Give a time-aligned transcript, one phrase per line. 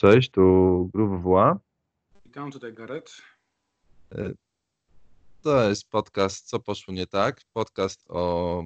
[0.00, 1.60] cześć, tu Grów WA.
[2.26, 3.12] Witam, tutaj Gareth.
[5.42, 7.40] To jest podcast Co poszło nie tak?
[7.52, 8.64] Podcast o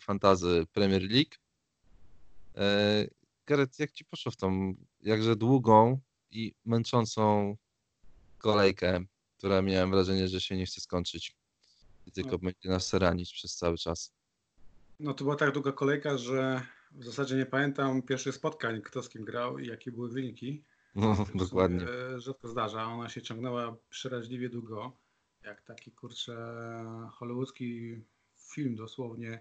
[0.00, 1.30] fantazy Premier League.
[2.56, 3.06] E,
[3.46, 7.56] Gareth, jak ci poszło w tą jakże długą i męczącą
[8.38, 9.04] kolejkę,
[9.38, 11.36] która miałem wrażenie, że się nie chce skończyć
[12.06, 12.38] i tylko No.
[12.38, 14.12] będzie nas ranić przez cały czas.
[15.00, 19.08] No to była tak długa kolejka, że w zasadzie nie pamiętam pierwszych spotkań, kto z
[19.08, 20.64] kim grał i jakie były wyniki.
[20.96, 21.86] No, dokładnie.
[21.88, 22.84] e, Rzadko zdarza.
[22.84, 24.96] Ona się ciągnęła przeraźliwie długo,
[25.44, 26.36] jak taki kurczę
[27.12, 28.02] hollywoodzki
[28.52, 29.40] film dosłownie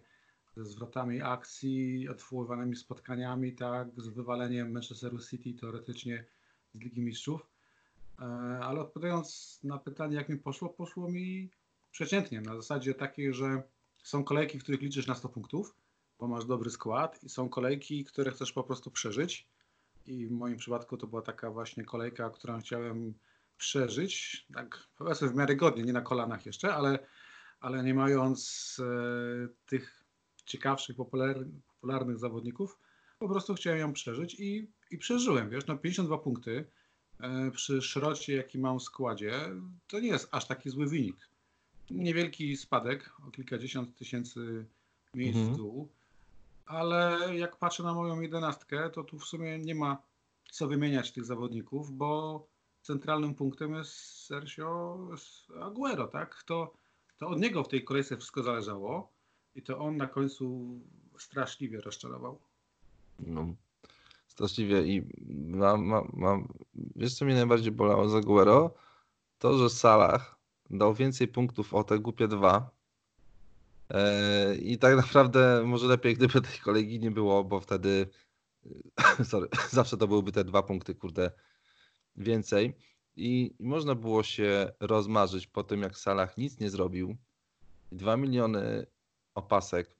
[0.56, 6.26] ze zwrotami akcji, odwoływanymi spotkaniami, tak, z wywaleniem Manchesteru City teoretycznie
[6.74, 7.48] z Ligi Mistrzów.
[8.20, 8.24] E,
[8.62, 11.50] Ale odpowiadając na pytanie, jak mi poszło, poszło mi
[11.92, 12.42] przeciętnie.
[12.42, 13.64] Na zasadzie takiej, że
[14.04, 15.76] są kolejki, w których liczysz na 100 punktów,
[16.20, 19.48] bo masz dobry skład, i są kolejki, które chcesz po prostu przeżyć.
[20.06, 23.14] I w moim przypadku to była taka właśnie kolejka, którą chciałem
[23.58, 27.00] przeżyć, tak powiedzmy w miarę godnie, nie na kolanach jeszcze, ale,
[27.60, 30.04] ale nie mając e, tych
[30.46, 32.80] ciekawszych, popular, popularnych zawodników,
[33.20, 36.66] po prostu chciałem ją przeżyć i, i przeżyłem, wiesz, no 52 punkty
[37.20, 39.32] e, przy szrocie, jaki mam w składzie,
[39.88, 41.30] to nie jest aż taki zły wynik.
[41.90, 44.66] Niewielki spadek, o kilkadziesiąt tysięcy
[45.14, 45.54] miejsc Mhm.
[45.54, 45.90] w dół,
[46.66, 49.98] ale jak patrzę na moją jedenastkę, to tu w sumie nie ma
[50.52, 52.48] co wymieniać tych zawodników, bo
[52.82, 53.94] centralnym punktem jest
[54.26, 55.00] Sergio
[55.62, 56.44] Aguero, tak?
[56.44, 56.74] To,
[57.18, 59.14] to od niego w tej kolejce wszystko zależało
[59.56, 60.80] i to on na końcu
[61.18, 62.40] straszliwie rozczarował.
[63.20, 63.56] No,
[64.28, 66.48] straszliwie i mam, mam,
[66.96, 68.74] wiesz co mnie najbardziej bolało za Aguero?
[69.40, 70.36] To, że Salah
[70.70, 72.75] dał więcej punktów o te głupie dwa.
[73.90, 78.08] E, I tak naprawdę może lepiej, gdyby tej kolegi nie było, bo wtedy
[79.32, 81.32] sorry, zawsze to byłyby te dwa punkty, kurde,
[82.16, 82.74] więcej.
[83.16, 87.18] I, można było się rozmarzyć po tym, jak Salah nic nie zrobił.
[87.92, 88.86] Dwa miliony
[89.36, 89.96] opasek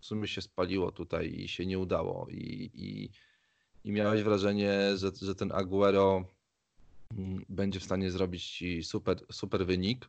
[0.00, 2.26] w sumie się spaliło tutaj i się nie udało.
[2.30, 3.10] I, i,
[3.84, 6.24] i miałeś wrażenie, że, że ten Aguero
[7.10, 10.08] mm, będzie w stanie zrobić ci super, super wynik.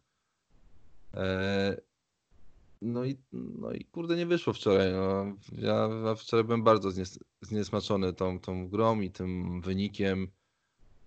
[2.86, 4.94] No i, no i kurde nie wyszło wczoraj.
[4.94, 5.36] No.
[5.52, 10.28] Ja, ja wczoraj byłem bardzo znies, zniesmaczony tą, tą grą i tym wynikiem.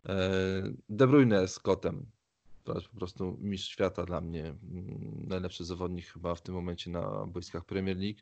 [0.06, 2.06] E, De Bruyne z kotem.
[2.64, 4.54] To jest po prostu mistrz świata dla mnie.
[5.26, 8.20] Najlepszy zawodnik chyba w tym momencie na boiskach Premier League.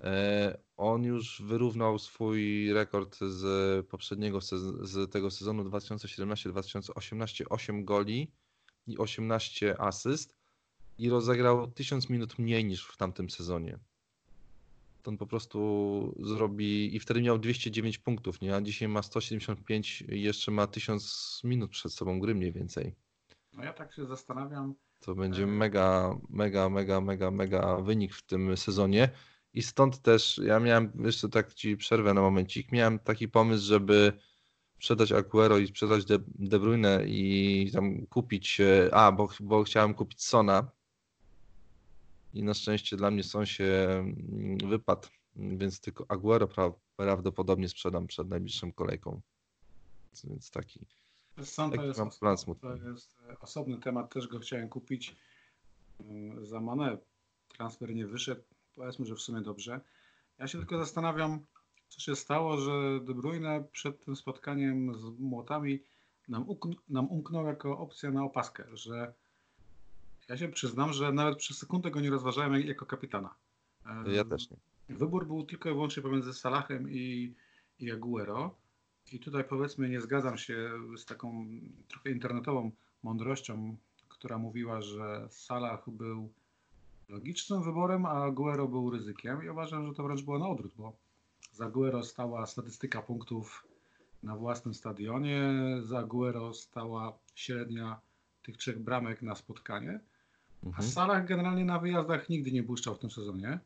[0.00, 8.32] E, On już wyrównał swój rekord z poprzedniego z tego sezonu 2017-2018, 8 goli
[8.86, 10.39] i 18 asyst
[11.00, 13.78] i rozegrał 1000 minut mniej niż w tamtym sezonie.
[15.02, 18.54] To on po prostu zrobi i wtedy miał 209 punktów, nie?
[18.56, 22.94] A dzisiaj ma 175 i jeszcze ma 1000 minut przed sobą gry mniej więcej.
[23.52, 25.46] No ja tak się zastanawiam, To będzie E.
[25.46, 29.10] mega, mega, mega, mega, mega wynik w tym sezonie.
[29.54, 34.12] I stąd też ja miałem, jeszcze tak ci przerwę na momencik, miałem taki pomysł, żeby
[34.74, 39.94] sprzedać Aguero i sprzedać De, De Bruyne i tam kupić, e, a, bo, bo chciałem
[39.94, 40.70] kupić Sona
[42.34, 48.06] i na szczęście dla mnie Son się mm, wypadł, więc tylko Aguero pra, prawdopodobnie sprzedam
[48.06, 49.20] przed najbliższą kolejką.
[50.24, 50.80] Więc taki,
[51.42, 55.16] Sam to jest, mam os- plan to jest e, osobny temat, też go chciałem kupić
[56.00, 56.98] Mm, za Mane.
[57.48, 58.42] Transfer nie wyszedł,
[58.74, 59.80] powiedzmy, że w sumie dobrze.
[60.38, 61.46] Ja się tylko zastanawiam,
[61.88, 65.80] co się stało, że De Bruyne przed tym spotkaniem z młotami
[66.28, 69.14] nam, ukn- nam umknął jako opcja na opaskę, że
[70.30, 73.34] ja się przyznam, że nawet przez sekundę go nie rozważałem jak- jako kapitana.
[74.12, 74.56] Ja też nie.
[74.88, 77.34] Wybór był tylko i wyłącznie pomiędzy Salahem i,
[77.78, 78.54] i Aguero.
[79.12, 81.46] I tutaj powiedzmy nie zgadzam się z taką
[81.88, 82.70] trochę internetową
[83.02, 83.76] mądrością,
[84.08, 86.32] która mówiła, że Salah był
[87.08, 89.44] logicznym wyborem, a Aguero był ryzykiem.
[89.44, 90.92] I uważam, że to wręcz było na odwrót, bo
[91.52, 93.66] za Aguero stała statystyka punktów
[94.22, 95.52] na własnym stadionie,
[95.82, 98.00] za Aguero stała średnia
[98.42, 100.00] tych trzech bramek na spotkanie.
[100.62, 100.88] A Mhm.
[100.88, 103.58] Salah generalnie na wyjazdach nigdy nie błyszczał w tym sezonie.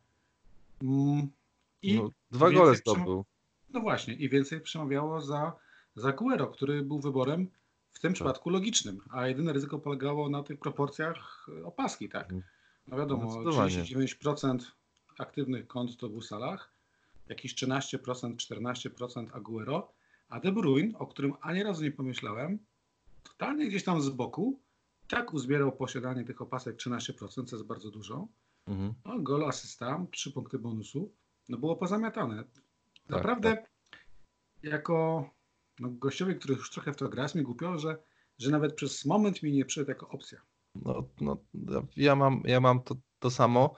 [0.82, 1.28] Mm,
[1.82, 3.24] I No, dwa gole zdobył.
[3.70, 5.52] no właśnie, i więcej przemawiało za,
[5.94, 7.48] za Aguero, który był wyborem
[7.92, 12.22] w tym przypadku logicznym, a jedyne ryzyko polegało na tych proporcjach e, opaski, tak?
[12.24, 12.42] Mhm.
[12.88, 13.82] No wiadomo, Zdecydowanie.
[13.82, 14.58] 39%
[15.18, 16.72] aktywnych kont to był Salah,
[17.28, 19.92] jakieś 13%, 14% Aguero,
[20.28, 22.58] a De Bruyne, o którym ani razu nie pomyślałem,
[23.22, 24.58] totalnie gdzieś tam z boku,
[25.08, 28.28] tak uzbierał posiadanie tych opasek 13%, co jest bardzo dużo.
[28.66, 28.94] Mhm.
[29.04, 31.12] No, gol, asysta, trzy punkty bonusu.
[31.48, 32.44] No było pozamiatane.
[32.44, 32.62] Tak,
[33.08, 33.64] Naprawdę
[34.62, 35.30] jako
[35.80, 37.96] no, gościowi, który już trochę w to gra, jest mi głupio, że,
[38.38, 40.40] że nawet przez moment mi nie przyszedł jako opcja.
[40.74, 41.36] No, no,
[41.96, 43.74] ja mam, ja mam to, to samo.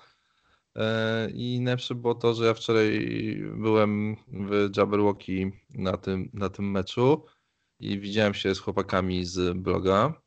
[0.76, 3.08] E, I najlepsze było to, że ja wczoraj
[3.56, 7.24] byłem w Jabberwocky na tym, na tym meczu
[7.80, 10.22] i widziałem się z chłopakami z bloga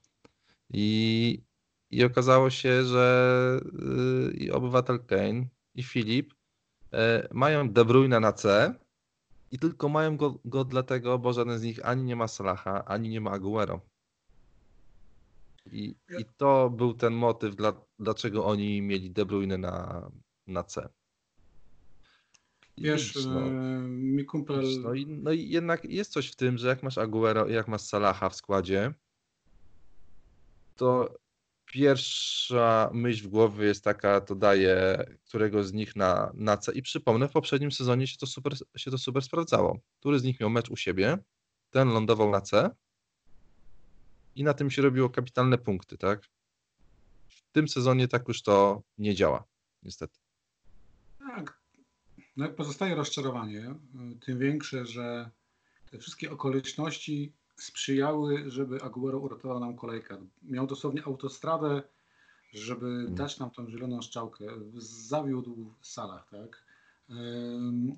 [0.74, 1.44] i,
[1.92, 3.60] i okazało się, że
[4.30, 6.34] y, i obywatel Kane i Filip
[6.94, 8.74] e, mają De Bruyne na C
[9.52, 13.10] i tylko mają go, go dlatego, bo żaden z nich ani nie ma Salaha, ani
[13.10, 13.82] nie ma Aguero.
[15.72, 20.12] I, I to był ten motyw, dla, dlaczego oni mieli De Bruyne na,
[20.48, 20.90] na C.
[22.78, 23.52] Wiesz, no, e,
[23.90, 24.82] mi kumpel...
[24.82, 27.82] No i, no i jednak jest coś w tym, że jak masz Aguero, jak masz
[27.82, 28.94] Salaha w składzie,
[30.80, 31.20] to
[31.66, 36.74] pierwsza myśl w głowie jest taka, to daje którego z nich na, na C.
[36.74, 39.80] I przypomnę, w poprzednim sezonie się to, super, się to super sprawdzało.
[40.00, 41.18] Który z nich miał mecz u siebie,
[41.70, 42.70] ten lądował na C
[44.36, 46.24] i na tym się robiło kapitalne punkty, tak?
[47.28, 49.44] W tym sezonie tak już to nie działa,
[49.84, 50.20] niestety.
[51.20, 51.60] Tak.
[52.38, 53.76] No pozostaje rozczarowanie,
[54.26, 55.30] tym większe, że
[55.92, 60.18] te wszystkie okoliczności sprzyjały, żeby Aguero uratował nam kolejkę.
[60.44, 61.82] Miał dosłownie autostradę,
[62.54, 63.16] żeby hmm.
[63.16, 64.46] dać nam tą zieloną strzałkę.
[65.08, 66.64] Zawiódł w salach, tak?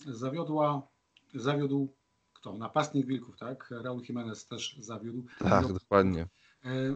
[0.07, 0.87] Zawiodła,
[1.35, 1.93] zawiódł
[2.33, 2.57] kto?
[2.57, 3.69] Napastnik Wilków, tak?
[3.83, 5.23] Raul Jimenez też zawiódł.
[5.39, 6.27] Tak, zawiódł, dokładnie.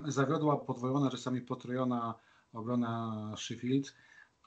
[0.05, 2.15] Zawiodła podwojona, czasami potrojona
[2.53, 3.95] obrona Sheffield.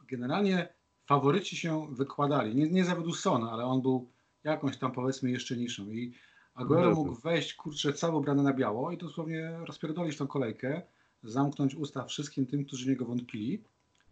[0.08, 0.68] Generalnie
[1.06, 2.54] faworyci się wykładali.
[2.56, 4.10] Nie, nie zawiódł Son, ale on był
[4.44, 5.90] jakąś tam powiedzmy jeszcze niższą.
[5.90, 6.14] I
[6.58, 10.82] Aguero mógł wejść, kurczę, cały ubrany na biało i dosłownie rozpierdolić tą kolejkę,
[11.22, 13.62] zamknąć usta wszystkim tym, którzy niego wątpili,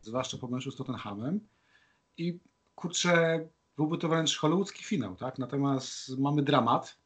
[0.03, 1.41] zwłaszcza po meczu z Tottenhamem.
[2.19, 2.39] I
[2.75, 3.47] kurczę,
[3.77, 5.39] byłby to wręcz hollywoodzki finał, tak?
[5.39, 6.97] Natomiast mamy dramat.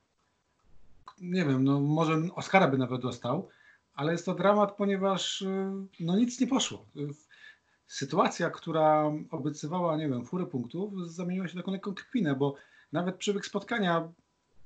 [1.20, 3.48] Nie wiem, no może Oscara by nawet dostał,
[3.94, 5.70] ale jest to dramat, ponieważ y,
[6.00, 6.84] no nic nie poszło.
[7.86, 12.54] Sytuacja, która obiecywała, nie wiem, furę punktów, zamieniła się taką lekką kpinę, bo
[12.92, 14.08] nawet przebieg spotkania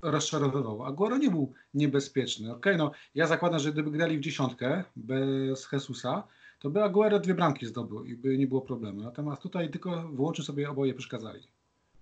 [0.04, 0.84] rozczarowywał.
[0.84, 2.52] Aguero nie był niebezpieczny.
[2.52, 6.22] Okay, no ja zakładam, że gdyby grali w dziesiątkę bez Jesusa,
[6.58, 9.00] to by Aguero dwie bramki zdobył i by nie było problemu.
[9.00, 11.40] Natomiast tutaj tylko wyłącznie sobie oboje przeszkadzali.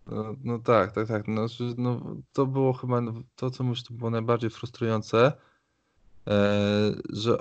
[0.06, 1.28] No, no tak, tak, tak.
[1.28, 1.46] No,
[1.78, 3.02] no, to było chyba
[3.36, 5.32] to, co to było najbardziej frustrujące,
[6.28, 7.38] e, że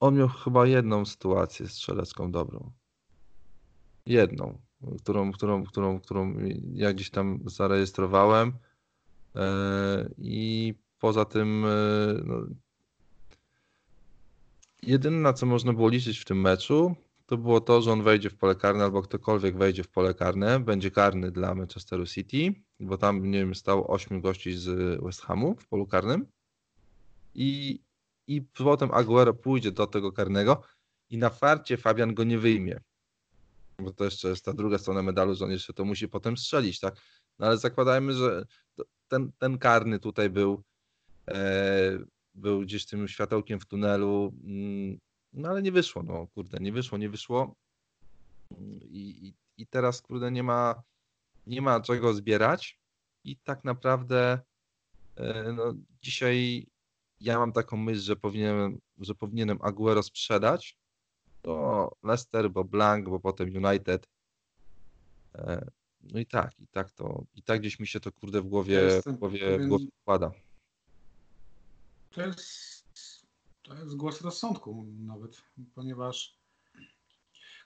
[0.00, 2.72] on miał chyba jedną sytuację strzelecką dobrą.
[4.06, 4.58] Jedną,
[4.98, 6.34] którą, którą, którą, którą
[6.72, 8.52] ja gdzieś tam zarejestrowałem.
[9.36, 11.68] E, I poza tym, e,
[12.24, 12.46] no,
[14.82, 16.94] jedyne na co można było liczyć w tym meczu,
[17.26, 20.60] to było to, że on wejdzie w pole karne, albo ktokolwiek wejdzie w pole karne,
[20.60, 25.56] będzie karny dla Manchesteru City, bo tam, nie wiem, stało 8 gości z West Hamu
[25.56, 26.26] w polu karnym.
[27.34, 27.80] I,
[28.26, 30.62] i potem Aguero pójdzie do tego karnego
[31.10, 32.80] i na farcie Fabian go nie wyjmie.
[33.78, 36.80] Bo to jeszcze jest ta druga strona medalu, że on jeszcze to musi potem strzelić,
[36.80, 36.96] tak?
[37.38, 38.44] No ale zakładajmy, że
[39.12, 40.62] ten, ten karny tutaj był,
[41.28, 41.98] e,
[42.34, 44.98] był gdzieś tym światełkiem w tunelu, mm,
[45.32, 47.54] no ale nie wyszło, no kurde, nie wyszło, nie wyszło.
[48.90, 50.82] I, i, i teraz, kurde, nie ma,
[51.46, 52.78] nie ma czego zbierać
[53.24, 54.40] i tak naprawdę
[55.16, 56.66] e, no, dzisiaj
[57.20, 60.76] ja mam taką myśl, że powinienem, że powinienem Aguero sprzedać,
[61.42, 64.08] to Leicester, bo Blank, bo potem United.
[66.02, 69.02] No i tak, i tak to, i tak gdzieś mi się to kurde w głowie,
[69.06, 70.30] w głowie, w głowie wkłada.
[72.10, 72.84] To jest,
[73.62, 75.42] to jest głos rozsądku nawet,
[75.74, 76.34] ponieważ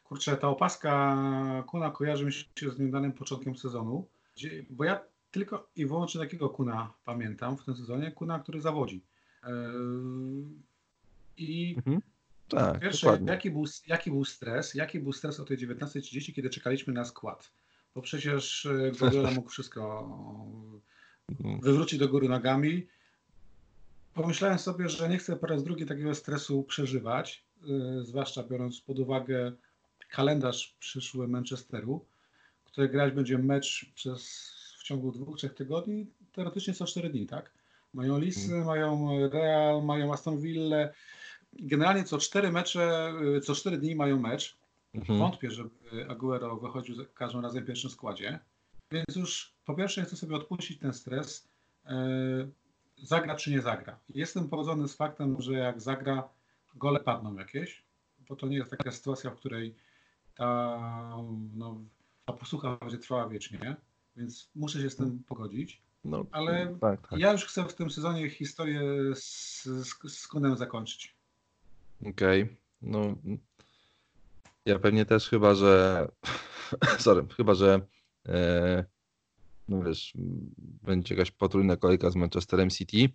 [0.04, 5.00] kurczę, ta opaska Kuna kojarzy mi się z niedanym początkiem sezonu, gdzie, bo ja
[5.30, 9.00] tylko i wyłącznie takiego Kuna pamiętam w tym sezonie, Kuna, który zawodzi.
[9.46, 9.50] Yy,
[11.36, 12.02] I mhm.
[12.48, 14.74] tak, pierwsze, jaki był, jaki był stres?
[14.74, 17.52] Jaki był stres o tej 19.30, kiedy czekaliśmy na skład?
[17.96, 20.06] Bo przecież e, Guardiola mógł wszystko
[21.30, 21.60] mhm.
[21.60, 22.86] wywrócić do góry nogami.
[24.14, 28.98] Pomyślałem sobie, że nie chcę po raz drugi takiego stresu przeżywać, e, zwłaszcza biorąc pod
[28.98, 29.52] uwagę
[30.10, 32.04] kalendarz przyszły Manchesteru,
[32.64, 37.50] który grać będzie mecz przez w ciągu dwóch, trzech tygodni, teoretycznie co cztery dni, tak?
[37.94, 38.66] Mają Lisy, hmm.
[38.66, 40.88] mają Real, mają Aston Villa.
[41.52, 44.56] Generalnie co cztery mecze, e, co cztery dni mają mecz.
[44.96, 45.18] Mhm.
[45.18, 48.38] Wątpię, żeby Aguero wychodził za każdym razem w pierwszym składzie.
[48.90, 51.48] Więc już po pierwsze chcę sobie odpuścić ten stres.
[51.84, 52.50] Yy,
[53.02, 53.98] zagra czy nie zagra.
[54.08, 56.28] Jestem pogodzony z faktem, że jak zagra,
[56.74, 57.82] gole padną jakieś,
[58.28, 59.74] bo to nie jest taka sytuacja, w której
[60.34, 61.16] ta,
[61.54, 61.80] no,
[62.24, 63.76] ta posłucha będzie trwała wiecznie,
[64.16, 65.82] więc muszę się z tym pogodzić.
[66.04, 67.18] No, Ale tak, tak.
[67.20, 68.80] ja już chcę w tym sezonie historię
[69.14, 71.14] z, z, z Kunem zakończyć.
[72.00, 72.42] Okej.
[72.42, 72.56] Okay.
[72.82, 73.14] No,
[74.66, 76.08] ja pewnie też chyba, że
[76.98, 77.80] sorry, chyba, że
[78.28, 78.84] e,
[79.68, 80.12] no wiesz,
[80.82, 83.08] będzie jakaś potrójna kolejka z Manchesterem City,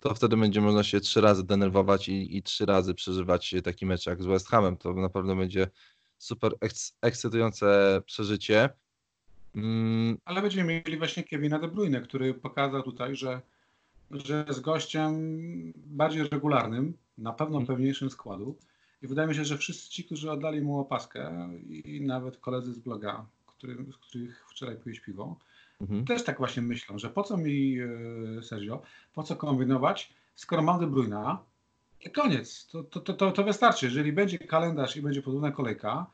[0.00, 4.06] to wtedy będzie można się trzy razy denerwować i, i trzy razy przeżywać taki mecz
[4.06, 4.76] jak z West Hamem.
[4.76, 5.68] To na pewno będzie
[6.18, 6.52] super
[7.02, 8.68] ekscytujące przeżycie.
[9.54, 10.18] Mm.
[10.24, 13.40] Ale będziemy mieli właśnie Kevina De Bruyne, który pokazał tutaj, że,
[14.10, 15.12] że jest gościem
[15.76, 17.66] bardziej regularnym, na pewno mm.
[17.66, 18.56] pewniejszym składu.
[19.02, 22.78] I wydaje mi się, że wszyscy ci, którzy oddali mu opaskę i nawet koledzy z
[22.78, 25.36] bloga, który, z których wczoraj piłeś piwo,
[25.80, 26.04] mhm.
[26.04, 27.78] też tak właśnie myślą, że po co mi
[28.38, 28.82] e, Sergio,
[29.14, 31.44] po co kombinować, skoro mam De Bruyna
[32.00, 33.86] i koniec, to, to, to, to wystarczy.
[33.86, 36.06] Jeżeli będzie kalendarz i będzie podwójna kolejka,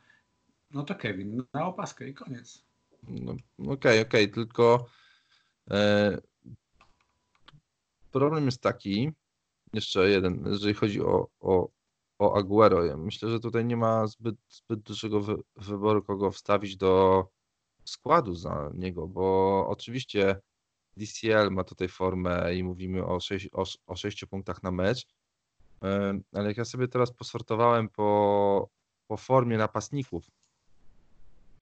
[0.71, 2.65] no to Kevin na opaskę i koniec.
[3.09, 4.87] No, okej, okay, okej, okay, tylko
[5.71, 6.19] e,
[8.13, 9.13] problem jest taki,
[9.73, 11.69] jeszcze jeden, jeżeli chodzi o, o,
[12.19, 12.97] o Aguero.
[12.97, 17.25] Myślę, że tutaj nie ma zbyt, zbyt dużego wy, wyboru, kogo wstawić do
[17.85, 20.41] składu za niego, bo oczywiście
[20.97, 25.07] DCL ma tutaj formę i mówimy o 6, o, o 6 punktach na mecz,
[26.33, 28.71] ale jak ja sobie teraz posortowałem po,
[29.07, 30.31] po formie napastników,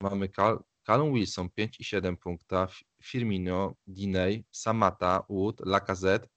[0.01, 2.69] mamy Cal, Callum Wilson 5,7 punkta,
[3.03, 6.29] Firmino, Diney, Samata, Wood, Lacazette,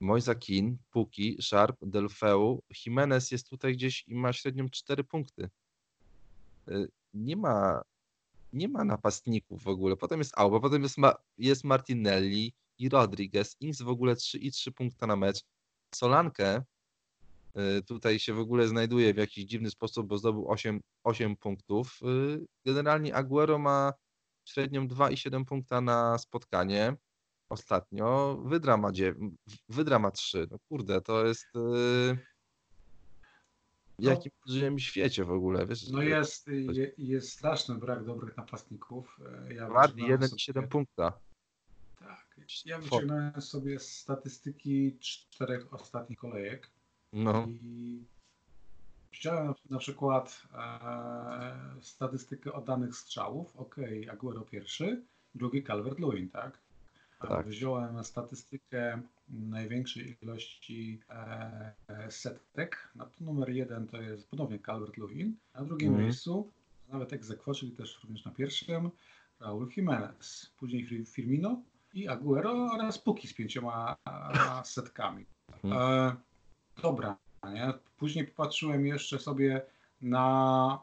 [0.00, 5.50] Moisa Kin, Puki, Sharp, Delfeu, Jimenez jest tutaj gdzieś i ma średnią 4 punkty.
[6.68, 7.82] Y, nie ma,
[8.52, 9.96] nie ma napastników w ogóle.
[9.96, 13.56] Potem jest Auba, potem jest, Ma, jest Martinelli i Rodriguez.
[13.60, 15.44] Ings w ogóle 3 i 3 punkta na mecz.
[15.94, 16.64] Solankę
[17.56, 21.98] y, tutaj się w ogóle znajduje w jakiś dziwny sposób, bo zdobył 8, 8 punktów.
[22.02, 23.92] Y, generalnie Aguero ma
[24.44, 26.96] średnią 2,7 punkta na spotkanie
[27.54, 28.38] ostatnio.
[28.44, 29.16] Wydra ma, dziew...
[29.68, 30.46] Wydra ma 3.
[30.50, 31.46] No kurde, to jest...
[31.54, 32.18] Yy...
[33.98, 35.88] W jakim no, żyjemy świecie w ogóle, wiesz?
[35.88, 36.50] No jest,
[36.98, 39.18] jest straszny brak dobrych napastników.
[39.48, 41.12] E, ja Wardy 1,7 punkta.
[41.98, 46.70] Tak, ja wyciągnąłem sobie statystyki czterech ostatnich kolejek.
[47.12, 47.46] No.
[47.48, 48.04] I
[49.14, 53.56] Widziałem na przykład e, statystykę oddanych strzałów.
[53.56, 53.76] Ok,
[54.10, 56.63] Aguero pierwszy, drugi Calvert-Lewin, tak?
[57.28, 57.46] Tak.
[57.46, 62.88] Wziąłem statystykę największej ilości e, setek.
[62.94, 65.32] No to numer jeden to jest ponownie Calvert-Lewin.
[65.54, 66.00] Na drugim mm.
[66.02, 66.50] miejscu,
[66.88, 68.90] nawet egzekwo, czyli też również na pierwszym,
[69.40, 70.52] Raul Jimenez.
[70.58, 71.62] Później Firmino
[71.94, 73.96] i Aguero oraz Puki z pięcioma
[74.64, 75.26] setkami.
[75.64, 75.78] Mm.
[75.78, 76.16] E,
[76.82, 77.16] dobra,
[77.52, 77.72] nie?
[77.96, 79.62] Później popatrzyłem jeszcze sobie
[80.00, 80.82] na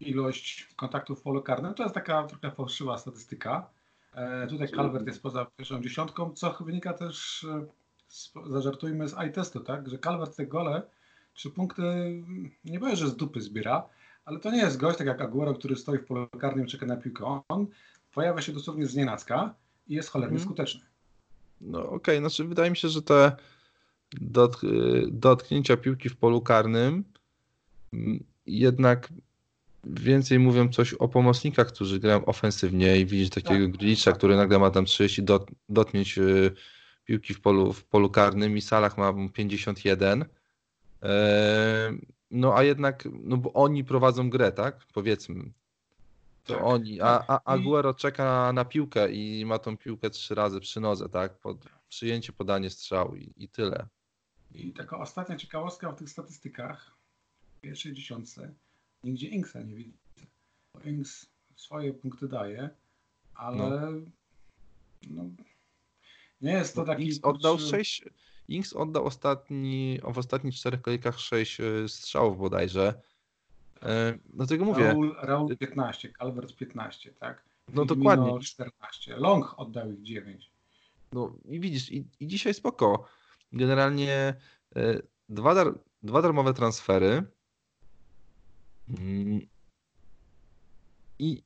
[0.00, 1.74] ilość kontaktów w polu karnym.
[1.74, 3.70] To jest taka trochę fałszywa statystyka.
[4.14, 7.66] E, tutaj Calvert jest poza pierwszą dziesiątką, co wynika też, e,
[8.50, 9.88] zażartujmy z eye-testu, tak?
[9.88, 10.82] Że Calvert te gole,
[11.34, 11.82] trzy punkty,
[12.64, 13.88] nie powiem, że z dupy zbiera,
[14.24, 16.96] ale to nie jest gość, tak jak Aguero, który stoi w polu karnym, czeka na
[16.96, 17.42] piłkę.
[17.48, 17.66] On
[18.14, 19.54] pojawia się dosłownie z nienacka
[19.88, 20.48] i jest cholernie hmm.
[20.48, 20.80] skuteczny.
[21.60, 22.18] No okej, okay.
[22.18, 23.36] znaczy wydaje mi się, że te
[24.20, 24.60] dotk
[25.08, 27.04] dotknięcia piłki w polu karnym
[28.46, 29.08] jednak
[29.84, 33.76] więcej mówią coś o pomocnikach, którzy grają ofensywnie i widzisz takiego tak.
[33.76, 36.52] Glicza, który nagle ma tam 30 dot, dotknięć y,
[37.04, 40.24] piłki w polu, w polu karnym i Salah ma 51.
[41.02, 41.92] E,
[42.30, 44.86] no a jednak, no bo oni prowadzą grę, tak?
[44.94, 45.52] Powiedzmy.
[46.44, 46.64] To tak.
[46.64, 51.08] oni, a, a Aguero czeka na piłkę i ma tą piłkę trzy razy przy nodze,
[51.08, 51.38] tak?
[51.38, 53.86] Pod przyjęcie, podanie strzału i, i tyle.
[54.54, 56.96] I taka ostatnia ciekawostka w tych statystykach
[57.58, 58.54] w pierwszej dziesiątce
[59.04, 59.98] Nigdzie Inksa nie widzę.
[60.84, 61.26] Inks
[61.56, 62.70] swoje punkty daje,
[63.34, 64.10] ale no.
[65.10, 65.30] no
[66.40, 67.04] nie jest to taki...
[67.04, 68.04] Inks oddał sześć,
[68.48, 73.02] Inks oddał ostatni, w ostatnich czterech kolejkach 6 e, strzałów bodajże.
[73.82, 74.84] E, dlatego mówię.
[74.84, 77.44] Raul, Raul 15, Calvert 15, tak?
[77.68, 78.40] No dokładnie.
[78.40, 79.16] 14.
[79.16, 80.50] Long oddał ich 9.
[81.12, 83.04] No i widzisz, i, i dzisiaj spoko.
[83.52, 84.34] Generalnie
[84.76, 87.22] e, dwa, dar, dwa darmowe transfery.
[91.18, 91.42] I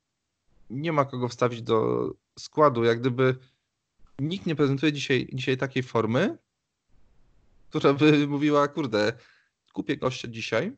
[0.71, 2.85] nie ma kogo wstawić do składu.
[2.85, 3.37] Jak gdyby
[4.19, 6.39] nikt nie prezentuje dzisiaj, dzisiaj takiej formy,
[7.69, 9.13] która by mówiła, kurde,
[9.73, 10.77] kupię gościa dzisiaj,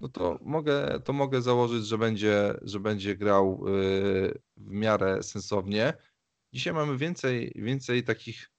[0.00, 5.94] no to mogę, to mogę założyć, że będzie, że będzie grał y, w miarę sensownie.
[6.52, 8.50] Dzisiaj mamy więcej, więcej takich,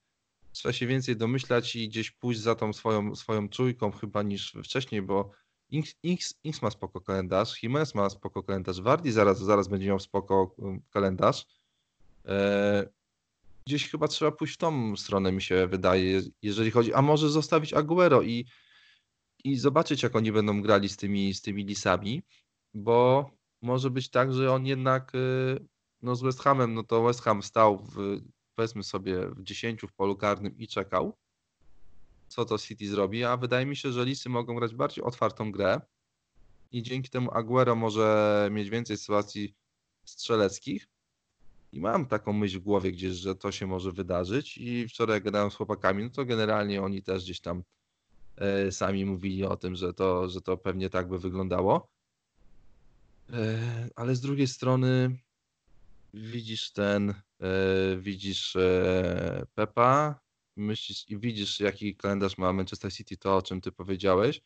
[0.52, 5.02] trzeba się więcej domyślać i gdzieś pójść za tą swoją, swoją czujką chyba niż wcześniej,
[5.02, 5.30] bo
[5.74, 10.00] Inks, Inks, Inks ma spoko kalendarz, Jimenez ma spoko kalendarz, Wardi zaraz, zaraz będzie miał
[10.00, 11.46] spoko um, kalendarz.
[12.26, 12.88] E,
[13.66, 17.72] gdzieś chyba trzeba pójść w tą stronę, mi się wydaje, jeżeli chodzi, a może zostawić
[17.72, 18.46] Aguero i,
[19.44, 22.22] i zobaczyć, jak oni będą grali z tymi, z tymi lisami,
[22.74, 23.30] bo
[23.62, 25.66] może być tak, że on jednak y,
[26.02, 28.20] no z West Hamem, no to West Ham stał w,
[28.54, 31.16] powiedzmy sobie w 10 w polu karnym i czekał,
[32.34, 35.80] co to City zrobi, a wydaje mi się, że Lisy mogą grać bardziej otwartą grę
[36.72, 39.54] i dzięki temu Aguero może mieć więcej sytuacji
[40.04, 40.88] strzeleckich.
[41.72, 44.58] I mam taką myśl w głowie gdzieś, że to się może wydarzyć.
[44.58, 47.62] I wczoraj gadałem z chłopakami, no to generalnie oni też gdzieś tam
[48.36, 51.88] e, sami mówili o tym, że to, że to pewnie tak by wyglądało.
[53.32, 55.18] E, ale z drugiej strony
[56.14, 58.56] widzisz ten, e, widzisz
[59.54, 60.23] Pepa,
[60.56, 64.40] myślisz i widzisz, jaki kalendarz ma Manchester City, to o czym ty powiedziałeś.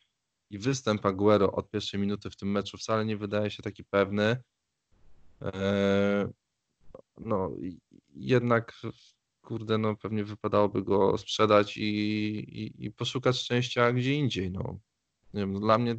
[0.49, 4.37] I występ Aguero od pierwszej minuty w tym meczu wcale nie wydaje się taki pewny.
[5.41, 6.29] E,
[7.17, 7.51] no,
[8.15, 8.81] jednak,
[9.41, 14.51] kurde, no pewnie wypadałoby go sprzedać i, i, i poszukać szczęścia gdzie indziej.
[14.51, 14.79] No.
[15.33, 15.95] Nie wiem, dla mnie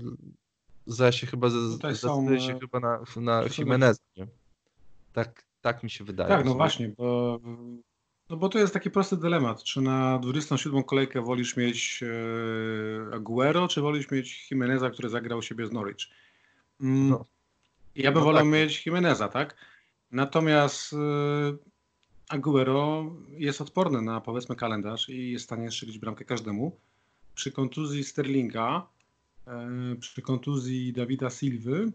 [0.87, 4.01] zdaje się chyba, zdecyduje są, się e, chyba na, na Jimenez.
[5.13, 6.29] Tak, tak mi się wydaje.
[6.29, 7.41] Tak, no właśnie, bo,
[8.31, 9.63] no bo to jest taki prosty dylemat.
[9.63, 15.67] Czy na 27 kolejkę wolisz mieć e, Aguero, czy wolisz mieć Jimeneza, który zagrał siebie
[15.67, 16.07] z Norwich?
[16.81, 17.25] Mm, No.
[17.95, 18.53] Ja bym No wolał tak.
[18.53, 19.57] mieć Jimeneza, tak?
[20.11, 20.97] Natomiast e,
[22.29, 26.77] Aguero jest odporny na powiedzmy kalendarz i jest w stanie strzelić bramkę każdemu.
[27.35, 28.87] Przy kontuzji Sterlinga,
[29.47, 31.93] e, przy kontuzji Dawida Silwy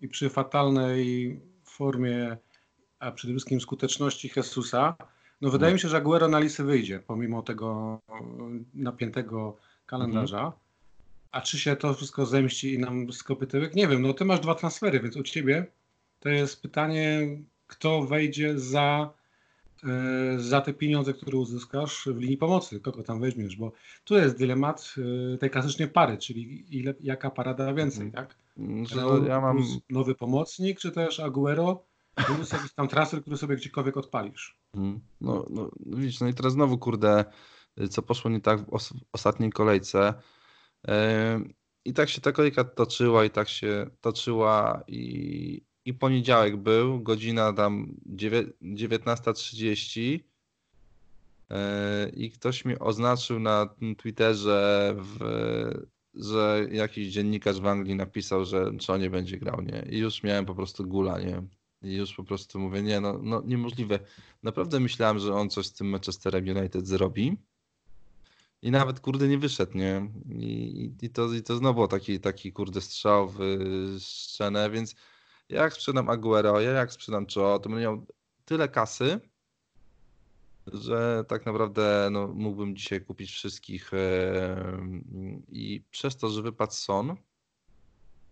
[0.00, 2.36] i przy fatalnej formie,
[2.98, 4.96] a przede wszystkim skuteczności Jesusa,
[5.44, 8.00] no wydaje mi się, że Aguero na listy wyjdzie, pomimo tego
[8.74, 10.52] napiętego kalendarza.
[11.32, 13.74] A czy się to wszystko zemści i nam skopy tyłek?
[13.74, 15.66] Nie wiem, no ty masz dwa transfery, więc u ciebie
[16.20, 17.28] to jest pytanie,
[17.66, 19.10] kto wejdzie za,
[19.84, 23.72] e, za te pieniądze, które uzyskasz w linii pomocy, kogo tam weźmiesz, bo
[24.04, 24.94] tu jest dylemat
[25.34, 28.26] e, tej klasycznej pary, czyli ile, jaka para da więcej, Mhm.
[28.26, 28.36] tak?
[28.88, 33.56] Że Raul ja mam, nowy pomocnik, czy też Aguero plus jakiś tam transfer, który sobie
[33.56, 34.56] gdziekolwiek odpalisz.
[34.74, 37.24] Mm, No, no, no widzisz, no i teraz znowu, kurde,
[37.90, 40.14] co poszło nie tak w os ostatniej kolejce.
[41.34, 47.00] Ym, I tak się ta kolejka toczyła i tak się toczyła i, i poniedziałek był,
[47.02, 50.00] godzina tam dziewię- 19.30
[51.50, 51.56] yy,
[52.16, 55.18] i ktoś mi oznaczył na Twitterze, w,
[56.14, 59.86] że jakiś dziennikarz w Anglii napisał, że co nie będzie grał, nie?
[59.90, 61.42] I już miałem po prostu gula, nie?
[61.84, 63.98] I już po prostu mówię, nie, no, no niemożliwe.
[64.42, 67.36] Naprawdę myślałem, że on coś z tym Manchesterem United zrobi.
[68.62, 70.10] I nawet kurde nie wyszedł, nie?
[70.28, 73.38] I, i, to, i to znowu taki, taki kurde strzał w
[74.00, 74.94] szczenę, więc
[75.48, 78.06] jak sprzedam Aguero, ja jak sprzedam Cho, to będę miał
[78.44, 79.20] tyle kasy,
[80.66, 83.90] że tak naprawdę no, mógłbym dzisiaj kupić wszystkich
[85.48, 87.16] i przez to, że wypadł Son,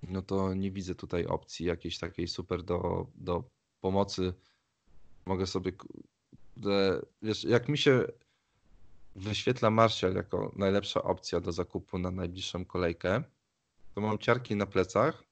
[0.09, 3.45] no to nie widzę tutaj opcji jakiejś takiej super do, do
[3.81, 4.35] pomocy.
[5.27, 5.73] Mogę sobie,
[7.23, 8.05] wiesz, jak mi się
[9.17, 13.23] wyświetla Martial jako najlepsza opcja do zakupu na najbliższą kolejkę,
[13.95, 15.25] to mam ciarki na plecach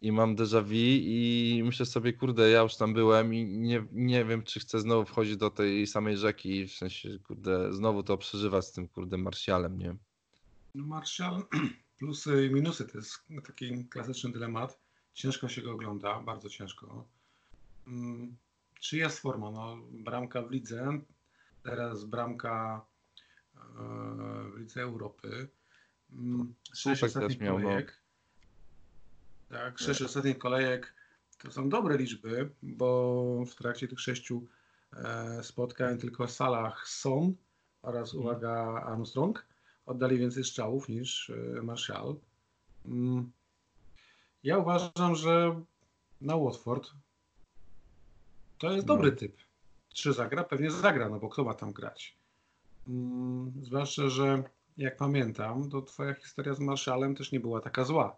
[0.00, 4.24] i mam déjà vu i myślę sobie, kurde, ja już tam byłem i nie, nie
[4.24, 8.66] wiem, czy chcę znowu wchodzić do tej samej rzeki, w sensie, kurde, znowu to przeżywać
[8.66, 9.96] z tym, kurde, Martialem, nie?
[10.74, 11.02] No
[12.04, 14.78] plusy i minusy to jest taki klasyczny dylemat.
[15.14, 17.04] Ciężko się go ogląda, bardzo ciężko.
[17.86, 18.36] Mm,
[18.80, 19.50] Czy jest forma?
[19.50, 21.00] No, bramka w lidze,
[21.62, 22.84] teraz bramka
[23.56, 23.60] e,
[24.54, 25.48] w lidze Europy.
[26.12, 27.64] Mm, Sześć ostatnich miał, no.
[27.64, 28.00] kolejek.
[29.48, 30.94] Tak, sześć ostatnich kolejek
[31.38, 34.46] to są dobre liczby, bo w trakcie tych sześciu
[34.92, 37.34] e, spotkań tylko Salah, Son
[37.82, 38.22] oraz Mhm.
[38.24, 39.46] uwaga Armstrong
[39.86, 42.16] oddali więcej strzałów niż e, Martial.
[42.86, 43.30] Mm.
[44.42, 45.60] Ja uważam, że
[46.20, 46.90] na Watford
[48.58, 48.94] to jest No.
[48.94, 49.36] dobry typ.
[49.94, 50.44] Czy zagra?
[50.44, 52.16] Pewnie zagra, no bo kto ma tam grać?
[52.88, 54.42] Mm, Zwłaszcza, że
[54.76, 58.16] jak pamiętam, to twoja historia z Marszalem też nie była taka zła.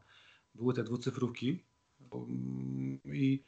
[0.55, 1.65] Były te dwucyfrówki
[2.13, 3.43] mm, i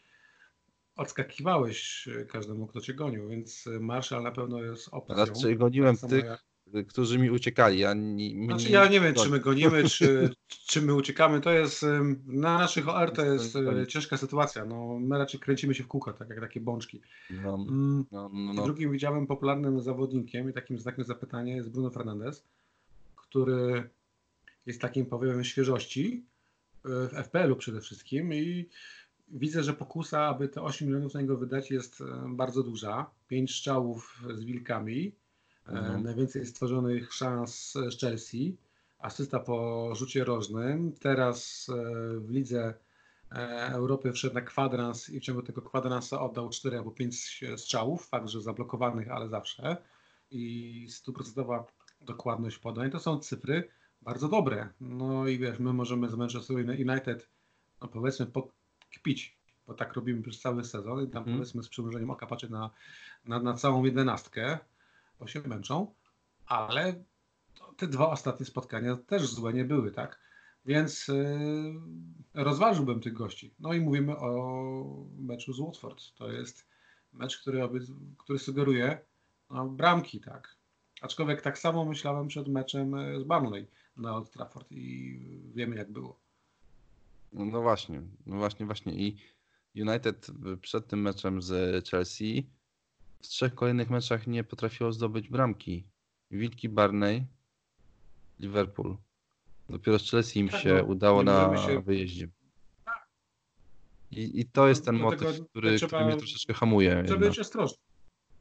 [0.96, 5.16] odskakiwałeś e, każdemu, kto cię gonił, więc Marszal na pewno jest opcją.
[5.16, 6.44] Raczej goniłem Tak tych, jak-
[6.88, 10.82] którzy mi uciekali, ja nie, mnie Znaczy ja nie wiem, czy my gonimy, czy, czy
[10.82, 11.40] my uciekamy.
[11.40, 11.82] To jest
[12.26, 14.64] na naszych OR to jest y, ciężka sytuacja.
[14.64, 17.00] No, my raczej kręcimy się w kółko, tak jak takie bączki.
[17.30, 18.64] No, Mm, no, no, no.
[18.64, 22.44] Drugim widziałem popularnym zawodnikiem i takim znakiem zapytania jest Bruno Fernandes,
[23.16, 23.90] który
[24.66, 26.24] jest takim powiewem świeżości
[26.86, 28.68] y, w FPL-u przede wszystkim i
[29.28, 33.10] widzę, że pokusa, aby te 8 milionów na niego wydać jest bardzo duża.
[33.28, 35.12] 5 strzałów z wilkami,
[35.66, 36.02] mhm.
[36.02, 38.56] najwięcej stworzonych szans z Chelsea,
[38.98, 40.92] asysta po rzucie rożnym.
[40.92, 41.70] Teraz
[42.18, 42.74] w lidze
[43.72, 48.28] Europy wszedł na kwadrans i w ciągu tego kwadransa oddał 4 albo 5 strzałów, fakt,
[48.28, 49.76] że zablokowanych, ale zawsze.
[50.30, 51.66] I stuprocentowa
[52.00, 53.68] dokładność podań to są cyfry
[54.02, 54.68] bardzo dobre.
[54.80, 57.28] No i wiesz, my możemy z Manchester United
[57.80, 58.26] no powiedzmy
[58.98, 61.34] kpić, bo tak robimy przez cały sezon i tam mm.
[61.38, 62.70] powiedzmy z przymrużeniem oka patrzeć na,
[63.24, 64.58] na, na całą jedenastkę,
[65.24, 65.94] bo się męczą,
[66.46, 67.04] ale
[67.76, 70.20] te dwa ostatnie spotkania też złe nie były, tak?
[70.64, 71.74] Więc yy,
[72.34, 73.54] rozważyłbym tych gości.
[73.58, 76.14] No i mówimy o meczu z Watford.
[76.14, 76.66] To jest
[77.12, 77.68] mecz, który,
[78.18, 78.98] który sugeruje
[79.50, 80.56] no, bramki, tak.
[81.02, 85.18] Aczkolwiek tak samo myślałem przed meczem e, z Burnley na Old Trafford i
[85.54, 86.20] wiemy jak było.
[87.32, 88.92] No, no właśnie, no właśnie, właśnie.
[88.92, 89.16] I
[89.76, 90.26] United
[90.60, 92.50] przed tym meczem z Chelsea
[93.24, 95.86] w trzech kolejnych meczach nie potrafiło zdobyć bramki.
[96.30, 97.26] Wilki Barney,
[98.40, 98.96] Liverpool.
[99.68, 101.82] Dopiero z Chelsea im tak, się no, udało na się...
[101.82, 102.28] wyjeździe.
[104.10, 107.02] I, I to jest ten motyw, który, trzeba, który mnie troszeczkę hamuje.
[107.06, 107.78] Trzeba być ostrożny.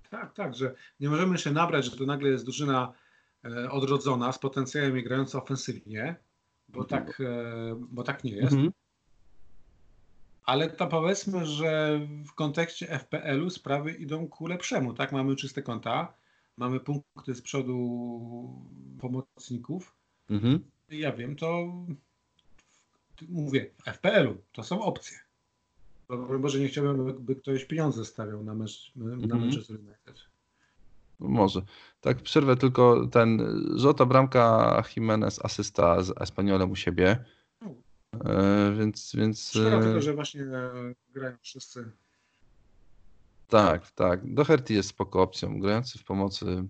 [0.09, 2.93] Tak, tak, że nie możemy się nabrać, że to nagle jest drużyna
[3.45, 6.15] e, odrodzona z potencjałem i grająca ofensywnie,
[6.67, 7.05] bo mhm.
[7.05, 8.53] tak, e, bo tak nie jest.
[8.53, 8.71] Mhm.
[10.45, 15.11] Ale to powiedzmy, że w kontekście FPL-u sprawy idą ku lepszemu, tak?
[15.11, 16.13] Mamy czyste konta,
[16.57, 17.75] mamy punkty z przodu
[18.99, 19.95] pomocników.
[20.29, 20.59] Mhm.
[20.89, 21.73] Ja wiem, to
[23.29, 25.17] mówię, FPL-u to są opcje.
[26.39, 29.41] Może nie chciałbym, by ktoś pieniądze stawiał na, mecz, na mhm.
[29.41, 30.25] Manchester United.
[31.19, 31.61] Może.
[32.01, 33.41] Tak, przerwę tylko ten
[33.75, 37.25] Żota bramka Jimenez asysta z Espaniolem u siebie.
[38.25, 39.49] E, więc, więc...
[39.49, 40.45] Szkoda tylko, że właśnie
[41.13, 41.91] grają wszyscy.
[43.47, 44.33] Tak, tak.
[44.33, 45.59] Doherty jest spoko opcją.
[45.59, 46.67] Grający w pomocy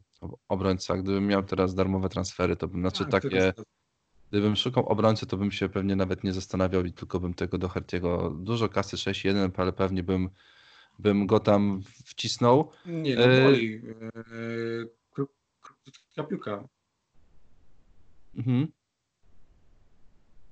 [0.48, 0.98] obrońca.
[0.98, 3.54] Gdybym miał teraz darmowe transfery, to bym, znaczy tak, takie...
[4.32, 8.44] Gdybym szukał obrońcy, to bym się pewnie nawet nie zastanawiał i tylko bym tego Doherty'ego
[8.44, 10.30] dużo kasy 6-1, ale pewnie bym,
[11.00, 12.72] bym go tam wcisnął.
[12.86, 13.44] Nie, no e...
[13.44, 13.82] boli.
[16.18, 16.24] E...
[16.30, 16.68] piłka.
[18.36, 18.68] Mhm.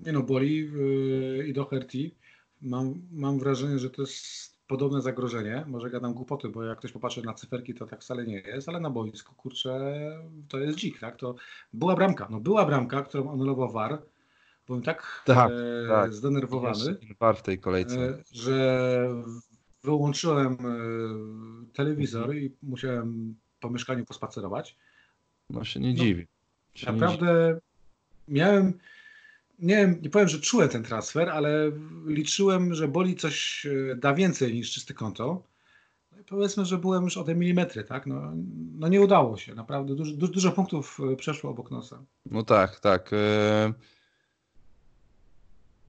[0.06, 2.12] Nie no, boli yy, i Doherty.
[2.62, 5.64] Mam, mam wrażenie, że to jest podobne zagrożenie.
[5.68, 8.80] Może gadam głupoty, bo jak ktoś popatrzy na cyferki, to tak wcale nie jest, ale
[8.80, 10.02] na boisku, kurczę,
[10.50, 11.16] to jest dzik, tak?
[11.18, 11.36] To
[11.74, 12.28] była bramka.
[12.30, 14.02] No była bramka, którą anulował VAR.
[14.68, 16.14] Byłem tak, tak, e, tak.
[16.14, 18.00] zdenerwowany, VAR w tej kolejce.
[18.00, 19.08] E, że
[19.84, 22.40] wyłączyłem e, telewizor mhm.
[22.40, 24.78] i musiałem po mieszkaniu pospacerować.
[25.50, 26.28] No się nie no, dziwi.
[26.76, 28.40] Się naprawdę nie dziwi.
[28.40, 28.74] miałem
[29.62, 31.72] nie, nie powiem, że czułem ten transfer, ale
[32.06, 35.44] liczyłem, że boli coś e, da więcej niż czyste konto.
[36.12, 38.08] No i powiedzmy, że byłem już o te milimetry, tak?
[38.08, 38.34] No,
[38.80, 39.96] no nie udało się, naprawdę.
[39.96, 42.04] Dużo, dużo, punktów e, przeszło obok nosa.
[42.26, 43.14] No tak, tak.
[43.14, 43.74] E,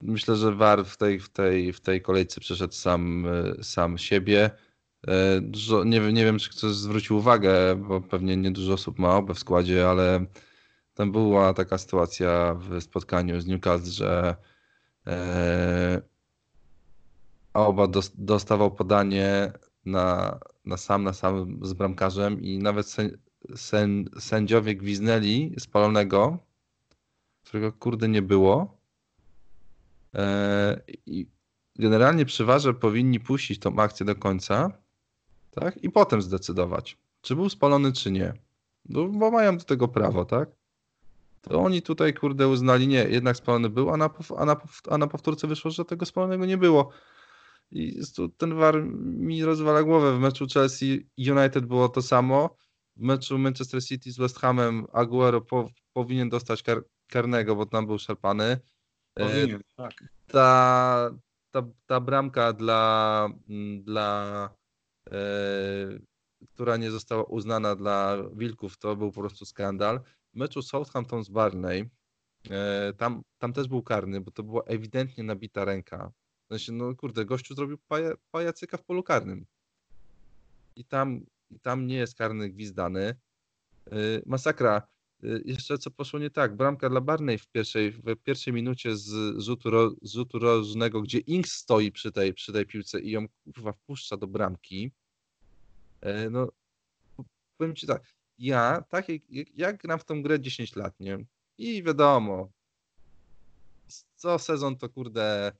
[0.03, 3.27] myślę, że VAR w tej, w tej, w tej kolejce przeszedł sam,
[3.63, 4.51] sam siebie.
[5.41, 9.35] Dużo, nie, nie wiem, czy ktoś zwrócił uwagę, bo pewnie nie dużo osób ma obę
[9.35, 10.27] w składzie, ale
[10.95, 14.37] tam była taka sytuacja w spotkaniu z Newcastle, że
[15.07, 16.03] e,
[17.55, 19.53] Oba dostawał podanie
[19.85, 23.19] na, na sam na sam z bramkarzem i nawet sen,
[23.57, 26.39] sen, sędziowie gwiznęli spalonego,
[27.45, 28.79] którego kurde nie było.
[30.15, 31.27] E, I
[31.77, 32.47] generalnie przy
[32.81, 34.71] powinni puścić tą akcję do końca
[35.51, 35.85] tak?
[35.85, 38.33] i potem zdecydować, czy był spalony, czy nie.
[38.89, 40.62] No, bo mają do tego prawo, tak?
[41.43, 44.57] To oni tutaj, kurde, uznali, nie, jednak spalony był, a na, a na,
[44.91, 46.91] a na powtórce wyszło, że tego spalonego nie było.
[47.71, 48.01] I
[48.37, 50.17] ten war mi rozwala głowę.
[50.17, 52.57] W meczu Chelsea United było to samo.
[52.97, 57.87] W meczu Manchester City z West Hamem Aguero po, powinien dostać kar, karnego, bo tam
[57.87, 58.61] był szarpany.
[59.17, 59.93] E, powinien, tak.
[60.27, 61.11] Ta,
[61.51, 63.29] ta, ta bramka dla,
[63.83, 64.51] dla
[65.11, 65.23] e,
[66.55, 70.01] która nie została uznana dla Wilków, to był po prostu skandal
[70.35, 71.91] meczu Southampton z Barney,
[72.51, 76.13] e, tam, tam też był karny, bo to była ewidentnie nabita ręka.
[76.49, 79.47] Sensie, no kurde, gościu zrobił paja, pajacyka w polu karnym.
[80.77, 83.01] I tam, i tam nie jest karny gwizdany.
[83.87, 84.89] E, masakra.
[85.23, 86.57] E, jeszcze co poszło nie tak.
[86.57, 91.19] Bramka dla Barney w pierwszej, w pierwszej minucie z rzutu, ro, z rzutu rożnego, gdzie
[91.19, 94.93] Inks stoi przy tej, przy tej piłce i ją kurwa wpuszcza do bramki.
[96.31, 96.49] No,
[97.59, 99.23] powiem ci tak, ja, tak jak,
[99.55, 101.25] jak gram w tą grę 10 lat, nie?
[101.59, 102.53] I wiadomo,
[104.17, 105.53] co sezon to kurde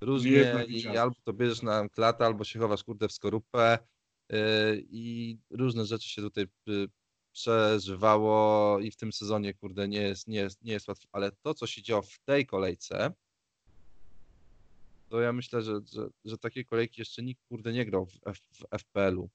[0.00, 3.78] różnie i albo to bierzesz na klatę, albo się chowasz kurde w skorupę
[4.28, 4.38] yy,
[4.90, 6.88] i różne rzeczy się tutaj yy,
[7.32, 11.54] przeżywało i w tym sezonie kurde nie jest, nie jest, nie jest łatwo, ale to
[11.54, 13.12] co się działo w tej kolejce
[15.14, 18.38] to ja myślę, że, że, że takiej kolejki jeszcze nikt kurde nie grał w, F,
[18.38, 19.30] w FPL-u.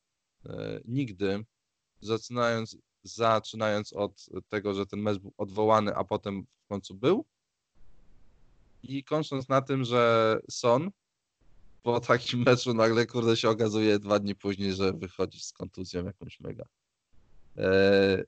[0.45, 1.45] Yy, nigdy
[2.01, 7.25] zaczynając, zaczynając od tego, że ten mecz był odwołany, a potem w końcu był.
[8.83, 10.91] I kończąc na tym, że Son
[11.83, 16.39] po takim meczu nagle kurde się okazuje dwa dni później, że wychodzi z kontuzją jakąś
[16.39, 16.65] mega.
[17.57, 18.23] Eee,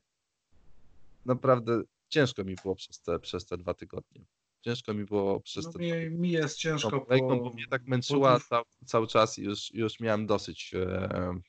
[1.26, 4.26] naprawdę ciężko mi było przez te, przez te dwa tygodnie.
[4.62, 5.80] Ciężko mi było przez no te.
[5.80, 7.02] Mi, mi jest ciężko.
[7.02, 7.18] Po...
[7.18, 8.64] Bo mnie tak męczyła po...
[8.86, 10.74] cały czas i już, już miałem dosyć.
[10.74, 11.40] E,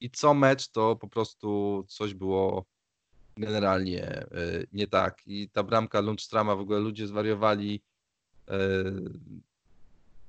[0.00, 2.64] i co mecz to po prostu coś było
[3.36, 5.22] generalnie y, nie tak.
[5.26, 7.82] I ta bramka Lundstrama w ogóle ludzie zwariowali.
[8.50, 8.54] Y,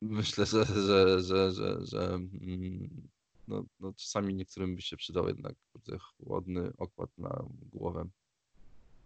[0.02, 3.08] myślę, że, że, że, że, że mm,
[3.48, 5.56] no, no czasami niektórym by się przydał jednak
[6.00, 8.06] chłodny okład na głowę.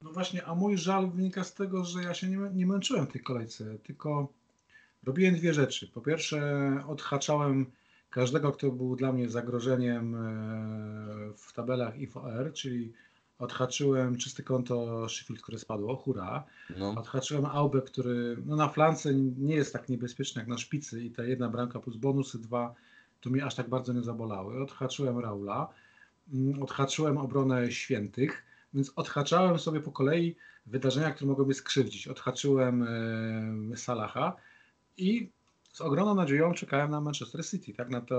[0.01, 3.11] No właśnie, a mój żal wynika z tego, że ja się nie, nie męczyłem w
[3.11, 4.33] tej kolejce, tylko
[5.03, 5.87] robiłem dwie rzeczy.
[5.87, 7.71] Po pierwsze, odhaczałem
[8.11, 12.93] każdego, kto był dla mnie zagrożeniem e, w tabelach IFOR, czyli
[13.39, 16.43] odhaczyłem czyste konto Sheffield, które spadło, hura.
[16.77, 16.89] No.
[16.89, 21.23] Odhaczyłem Aubę, który no na flance nie jest tak niebezpieczny jak na szpicy i ta
[21.23, 22.75] jedna bramka plus bonusy dwa,
[23.21, 24.63] to mi aż tak bardzo nie zabolały.
[24.63, 25.69] Odhaczyłem Raula,
[26.33, 28.43] mm, odhaczyłem obronę świętych,
[28.73, 32.07] więc odhaczałem sobie po kolei wydarzenia, które mogłyby skrzywdzić.
[32.07, 32.83] Odhaczyłem
[33.73, 34.35] e, Salaha
[34.97, 35.29] i
[35.71, 38.15] z ogromną nadzieją czekałem na Manchester City, tak, na, to,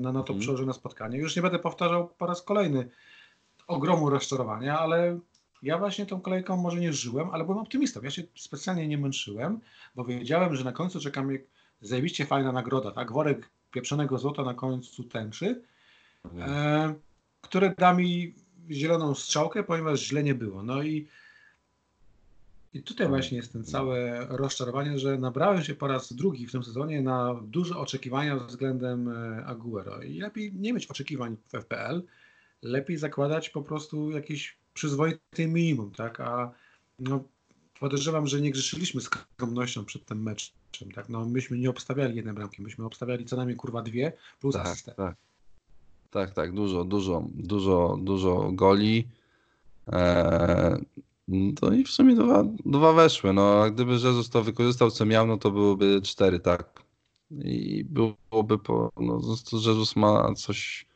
[0.00, 0.40] na, na to mm.
[0.40, 1.18] przełożone spotkanie.
[1.18, 2.88] Już nie będę powtarzał po raz kolejny
[3.66, 5.18] ogromu rozczarowania, ale
[5.62, 8.00] ja właśnie tą kolejką może nie żyłem, ale byłem optymistą.
[8.02, 9.60] Ja się specjalnie nie męczyłem,
[9.94, 11.38] bo wiedziałem, że na końcu czeka mnie
[11.80, 15.62] zajebiście fajna nagroda, tak, worek pieprzonego złota na końcu tęczy,
[16.24, 16.50] mm.
[16.50, 16.94] e,
[17.40, 18.34] które da mi
[18.70, 20.62] zieloną strzałkę, ponieważ źle nie było.
[20.62, 21.08] No i
[22.76, 26.64] i tutaj właśnie jest ten całe rozczarowanie, że nabrałem się po raz drugi w tym
[26.64, 30.02] sezonie na duże oczekiwania względem e, Aguero.
[30.02, 32.02] I lepiej nie mieć oczekiwań w FPL,
[32.62, 36.20] lepiej zakładać po prostu jakiś przyzwoity minimum, tak?
[36.20, 36.52] A
[36.98, 37.24] no,
[37.80, 41.08] podejrzewam, że nie grzeszyliśmy skromnością przed tym meczem, tak?
[41.08, 44.92] No, myśmy nie obstawiali jednej bramki, myśmy obstawiali co najmniej kurwa dwie plus tak, asystę.
[44.92, 45.16] Tak.
[46.10, 49.08] tak, tak, dużo, dużo, dużo, dużo goli.
[49.86, 50.84] Eee,
[51.56, 53.32] to i w sumie dwa, dwa weszły.
[53.32, 56.82] No, a gdyby Jezus to wykorzystał, co miał, no to byłoby cztery, tak.
[57.30, 58.92] I byłoby po.
[58.96, 59.20] No,
[59.52, 60.86] Jezus ma coś.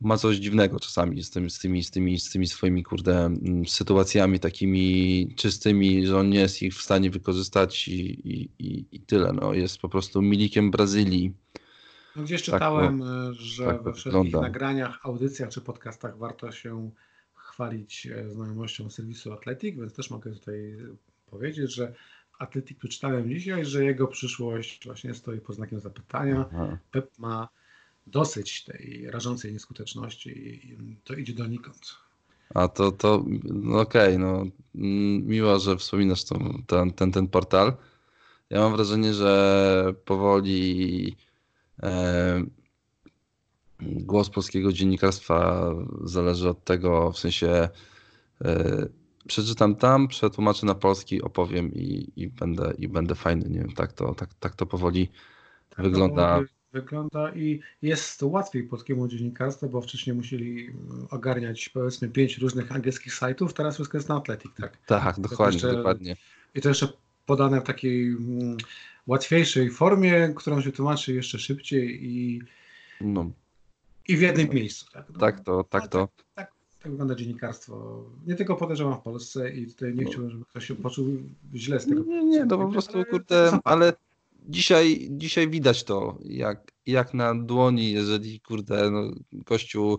[0.00, 3.66] Ma coś dziwnego czasami z, tym, z, tymi, z, tymi, z tymi swoimi, kurde, mm,
[3.66, 9.00] sytuacjami takimi czystymi, że on nie jest ich w stanie wykorzystać i, i, i, i
[9.00, 9.32] tyle.
[9.32, 11.32] No, jest po prostu milikiem Brazylii.
[12.16, 14.40] No gdzieś tak, czytałem, no, że tak we wszelkich wygląda.
[14.40, 16.90] nagraniach, audycjach czy podcastach warto się
[17.56, 20.76] chwalić e, znajomością serwisu Atletik, więc też mogę tutaj
[21.26, 21.94] powiedzieć, że
[22.38, 26.44] Atletik przeczytałem dzisiaj, że jego przyszłość właśnie stoi pod znakiem zapytania.
[26.52, 26.78] Aha.
[26.90, 27.48] Pep ma
[28.06, 31.96] dosyć tej rażącej nieskuteczności i to idzie donikąd.
[32.54, 34.44] A to, to no okej, okay, no
[35.24, 37.72] miło, że wspominasz tą, ten, ten, ten portal.
[38.50, 41.16] Ja mam wrażenie, że powoli
[41.82, 42.44] e,
[43.80, 45.70] głos polskiego dziennikarstwa
[46.04, 47.68] zależy od tego, w sensie
[48.40, 48.90] yy,
[49.28, 53.48] przeczytam tam, przetłumaczę na polski, opowiem i, i, będę, i będę fajny.
[53.48, 55.08] Nie wiem, tak to, tak, tak to powoli
[55.70, 56.40] tak wygląda.
[56.40, 60.70] To wygląda i jest łatwiej polskiemu dziennikarstwu, bo wcześniej musieli
[61.10, 64.78] ogarniać powiedzmy pięć różnych angielskich sajtów, teraz wszystko jest na Atletik, tak?
[64.86, 66.16] Tak, dokładnie, jeszcze, dokładnie.
[66.54, 66.88] I to jeszcze
[67.26, 68.56] podane w takiej mm,
[69.06, 72.42] łatwiejszej formie, którą się tłumaczy jeszcze szybciej i
[73.00, 73.30] no.
[74.08, 74.86] I w jednym miejscu.
[74.92, 75.18] Tak, no.
[75.18, 76.08] tak to, tak to.
[76.16, 78.04] Tak, tak, tak, wygląda dziennikarstwo.
[78.26, 80.10] Nie tylko podejrzewam w Polsce i tutaj nie no.
[80.10, 81.06] chciałbym, żeby ktoś się poczuł
[81.54, 82.04] źle z tego.
[82.04, 83.92] Nie, nie, to po prostu, kurde, ale
[84.48, 89.10] dzisiaj, dzisiaj widać to, jak, jak na dłoni, jeżeli, kurde, no,
[89.44, 89.90] Kościół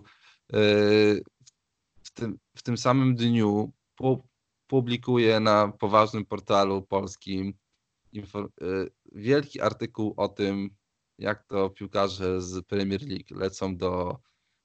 [0.52, 1.22] yy,
[2.02, 4.28] w, tym, w tym samym dniu pu
[4.66, 7.54] publikuje na poważnym portalu polskim
[8.12, 8.22] yy,
[9.12, 10.70] wielki artykuł o tym,
[11.18, 14.18] jak to piłkarze z Premier League lecą do,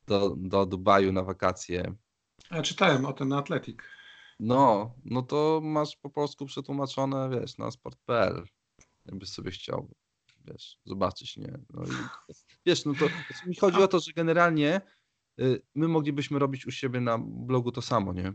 [0.08, 1.96] do, do Dubaju na wakacje.
[2.52, 3.78] Ja czytałem o tym na Athletic.
[4.40, 8.44] No, no to masz po polsku przetłumaczone, wiesz, na sport.pl,
[9.06, 9.88] jakbyś sobie chciał,
[10.46, 11.60] wiesz, zobaczyć, nie?
[11.70, 11.88] No i,
[12.66, 13.06] wiesz, no to
[13.48, 14.82] mi chodzi o to, że generalnie
[15.40, 18.34] y, my moglibyśmy robić u siebie na blogu to samo, nie?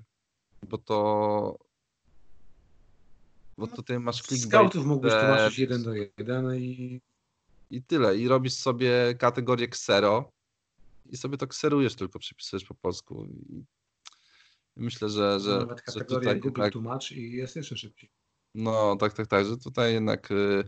[0.63, 1.59] Bo to
[3.59, 4.71] bo tutaj masz clickbait.
[4.71, 7.01] Scoutów mógłbyś tłumaczyć jeden do jeden i
[7.71, 8.17] I tyle.
[8.17, 10.33] I robisz sobie kategorię ksero
[11.07, 13.27] i sobie to kserujesz, tylko przepisujesz po polsku.
[13.27, 13.65] I
[14.77, 18.11] myślę, że, że, nawet że tutaj Google jednak, tłumacz i jest jeszcze szybciej.
[18.55, 20.65] no tak, tak, tak, że tutaj jednak y,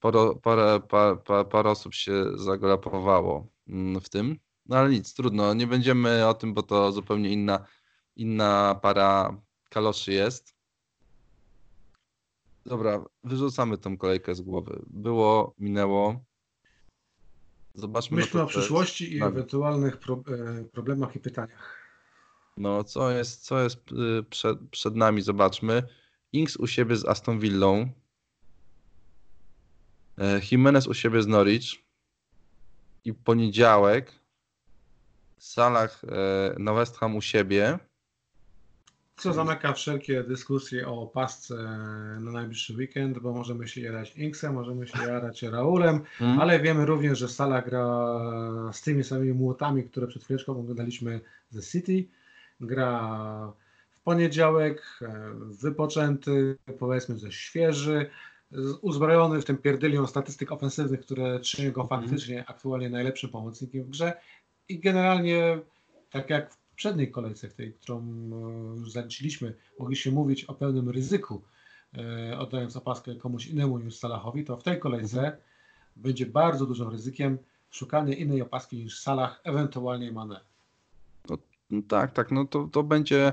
[0.00, 4.38] poro, parę, pa, pa, parę osób się zagolapowało mm, w tym.
[4.66, 7.66] No ale nic, trudno, nie będziemy o tym, bo to zupełnie inna,
[8.16, 10.54] inna para kaloszy jest.
[12.66, 14.82] Dobra, wyrzucamy tą kolejkę z głowy.
[14.86, 16.24] Było, minęło.
[17.74, 18.16] Zobaczmy.
[18.16, 19.32] Myślmy o jest przyszłości i nami.
[19.32, 21.78] ewentualnych pro, e, problemach i pytaniach.
[22.56, 25.22] No, co jest, co jest y, przed, przed nami?
[25.22, 25.82] Zobaczmy.
[26.32, 27.90] Ings u siebie z Aston Villą.
[30.18, 31.64] E, Jimenez u siebie z Norwich.
[33.04, 34.12] I poniedziałek
[35.38, 37.78] Salah e, na West Ham u siebie.
[39.16, 41.54] Co zamyka wszelkie dyskusje o pasce
[42.20, 46.40] na najbliższy weekend, bo możemy się jarać Inksem, możemy się jarać Raulem, Mm.
[46.40, 47.86] ale wiemy również, że Sala gra
[48.72, 52.04] z tymi samymi młotami, które przed chwileczką oglądaliśmy ze City.
[52.60, 53.52] Gra
[53.90, 55.30] w poniedziałek, e,
[55.62, 58.10] wypoczęty, powiedzmy, że świeży,
[58.82, 62.00] uzbrojony w tym pierdylion statystyk ofensywnych, które czynią go Mhm.
[62.02, 64.12] faktycznie aktualnie najlepszym pomocnikiem w grze
[64.68, 65.58] i generalnie
[66.10, 70.90] tak jak w poprzedniej kolejce, w tej, którą e, już zaliczyliśmy, mogliśmy mówić o pełnym
[70.90, 71.42] ryzyku,
[71.98, 75.38] e, oddając opaskę komuś innemu niż Salahowi, to w tej kolejce
[75.96, 77.38] będzie bardzo dużym ryzykiem
[77.70, 80.40] szukanie innej opaski niż Salah, ewentualnie Mane.
[81.70, 83.32] No tak, tak, no to, to będzie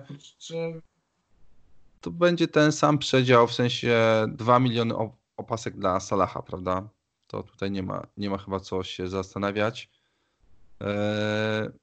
[2.01, 6.89] to będzie ten sam przedział, w sensie 2 miliony op- opasek dla Salaha, prawda?
[7.27, 9.89] To tutaj nie ma, nie ma chyba co się zastanawiać.
[10.79, 11.80] Eee, no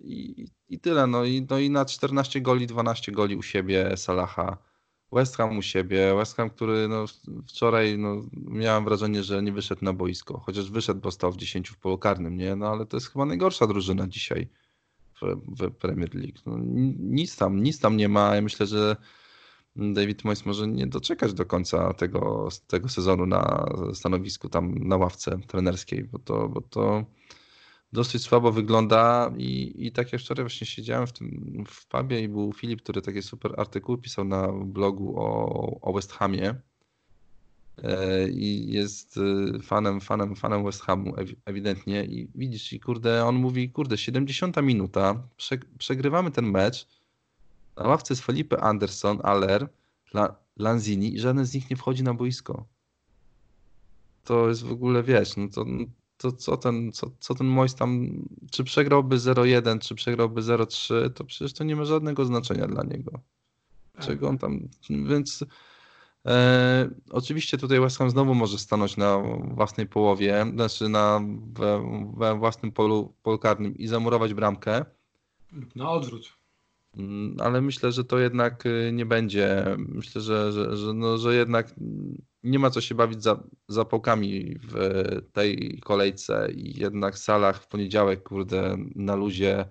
[0.00, 1.06] i, I tyle.
[1.06, 4.58] No i, no i na 14 goli, 12 goli u siebie Salaha.
[5.12, 6.14] West Ham u siebie.
[6.14, 7.04] West Ham, który no,
[7.48, 10.38] wczoraj no, miałem wrażenie, że nie wyszedł na boisko.
[10.38, 12.56] Chociaż wyszedł, bo stał w 10 w polu karnym, nie?
[12.56, 14.48] No ale to jest chyba najgorsza drużyna dzisiaj
[15.20, 16.38] w, w Premier League.
[16.46, 18.34] No, ni- nic tam, nic tam nie ma.
[18.34, 18.96] Ja myślę, że
[19.76, 25.38] David Moyes może nie doczekać do końca tego, tego sezonu na stanowisku tam na ławce
[25.46, 27.04] trenerskiej, bo to, bo to
[27.92, 32.28] dosyć słabo wygląda i, i tak jak wczoraj właśnie siedziałem w tym w pubie i
[32.28, 36.54] był Filip, który taki super artykuł pisał na blogu o, o West Hamie.
[37.82, 42.04] E, i jest y, fanem, fanem, fanem West Hamu ewi- ewidentnie.
[42.04, 46.86] I widzisz i kurde, on mówi, kurde, 70 minuta, prze, przegrywamy ten mecz,
[47.76, 49.68] na ławce jest Felipe Anderson, Aller,
[50.14, 52.66] La, Lanzini i żaden z nich nie wchodzi na boisko.
[54.24, 55.64] To jest w ogóle, wiesz, no to,
[56.16, 58.10] to co ten, co, co ten Mois tam,
[58.50, 63.20] czy przegrałby 0-1, czy przegrałby 0-3, to przecież to nie ma żadnego znaczenia dla niego.
[64.00, 65.44] Czego on tam, więc
[66.26, 69.18] e, oczywiście tutaj West Ham znowu może stanąć na
[69.54, 71.20] własnej połowie, znaczy na
[71.52, 74.84] we, we własnym polu, polu karnym i zamurować bramkę.
[75.74, 76.36] na odwrót.
[76.96, 79.76] Mm, Ale myślę, że to jednak y, nie będzie.
[79.78, 81.74] Myślę, że, że, że, no, że jednak
[82.46, 84.76] nie ma co się bawić za, zapałkami w
[85.32, 89.64] tej kolejce i jednak Salah w poniedziałek, kurde, na luzie.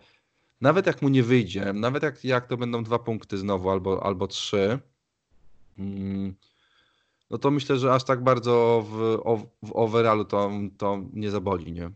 [0.62, 4.28] Nawet jak mu nie wyjdzie, nawet jak, jak to będą dwa punkty znowu albo, albo
[4.28, 4.80] trzy,
[5.78, 6.36] mm,
[7.30, 9.18] no to myślę, że aż tak bardzo w,
[9.68, 11.92] w overallu to, to nie zaboli, nie?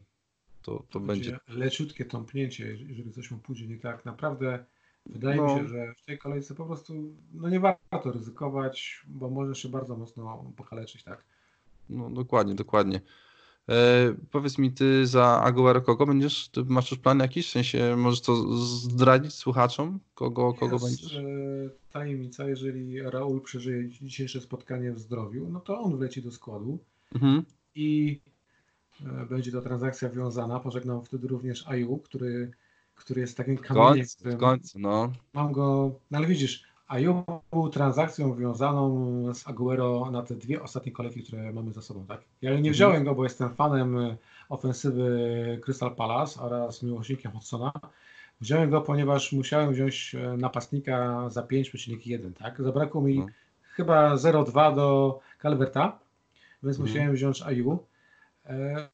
[0.61, 1.31] To, to będzie.
[1.47, 4.05] Będzie leciutkie tąpnięcie, jeżeli coś mu pójdzie nie tak.
[4.05, 4.65] Naprawdę
[5.09, 5.43] wydaje No.
[5.55, 6.93] mi się, że w tej kolejce po prostu
[7.33, 11.23] no nie warto ryzykować, bo może się bardzo mocno pokaleczyć, tak?
[11.89, 13.01] No dokładnie, dokładnie.
[13.69, 16.49] E, powiedz mi, ty za Aguero kogo będziesz?
[16.49, 17.47] Ty masz już plan jakiś?
[17.47, 19.99] W sensie możesz to zdradzić słuchaczom?
[20.15, 21.15] Kogo, kogo Jest, będziesz?
[21.17, 21.23] e,
[21.93, 26.79] tajemnica, jeżeli Raul przeżyje dzisiejsze spotkanie w zdrowiu, no to on wleci do składu
[27.15, 27.43] Mhm.
[27.75, 28.19] i
[29.05, 30.59] e, będzie to transakcja wiązana.
[30.59, 32.51] Pożegnam wtedy również Aju, który,
[32.99, 33.93] który jest takim W kamieniem.
[33.93, 35.11] końcu, w końcu, no.
[35.33, 40.91] Mam go, no ale widzisz, Aju był transakcją wiązaną z Aguero na te dwie ostatnie
[40.91, 42.21] kolejki, które mamy za sobą, tak?
[42.41, 42.63] Ja Mhm.
[42.63, 44.17] nie wziąłem go, bo jestem fanem e,
[44.49, 47.71] ofensywy Crystal Palace oraz miłośnikiem Hodsona.
[48.41, 52.61] Wziąłem go, ponieważ musiałem wziąć e, napastnika za 5,1, tak?
[52.63, 53.25] Zabrakło mi No.
[53.75, 55.99] chyba 0,2 do Calverta,
[56.63, 56.87] więc Mhm.
[56.89, 57.79] musiałem wziąć Aju
[58.45, 58.89] e,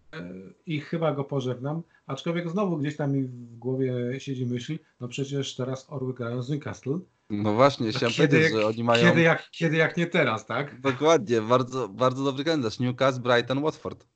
[0.66, 1.82] i chyba go pożegnam.
[2.08, 6.50] Aczkolwiek znowu gdzieś tam mi w głowie siedzi myśl, no przecież teraz Orły grają z
[6.50, 7.00] Newcastle.
[7.30, 10.46] No właśnie, chciałem kiedy, powiedzieć, jak, że oni mają kiedy, jak, kiedy jak nie teraz,
[10.46, 10.82] tak?
[10.82, 12.80] dokładnie, bardzo, bardzo dobry kalendarz.
[12.80, 14.08] Newcastle, Brighton, Watford.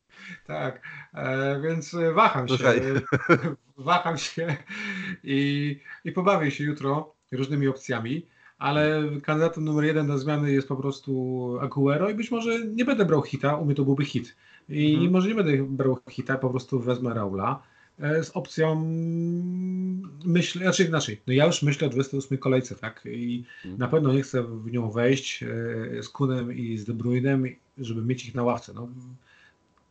[0.45, 0.81] Tak,
[1.13, 2.55] e, więc e, waham się.
[2.57, 2.81] Słuchaj.
[3.77, 4.57] waham się
[5.23, 8.27] i, i pobawię się jutro różnymi opcjami.
[8.57, 13.05] ale kandydatem numer jeden na zmiany jest po prostu Aguero i być może nie będę
[13.05, 14.35] brał hita, u mnie to byłby hit.
[14.69, 15.11] I mhm.
[15.11, 17.63] może nie będę brał hita, po prostu wezmę Raula
[17.99, 18.85] z opcją
[20.25, 23.01] myślę, znaczy inaczej, no ja już myślę o 28 kolejce, tak?
[23.05, 23.77] I mhm.
[23.79, 25.47] na pewno nie chcę w nią wejść e,
[26.03, 27.45] z Kunem i z De Bruynem,
[27.77, 28.73] żeby mieć ich na ławce.
[28.73, 28.87] No,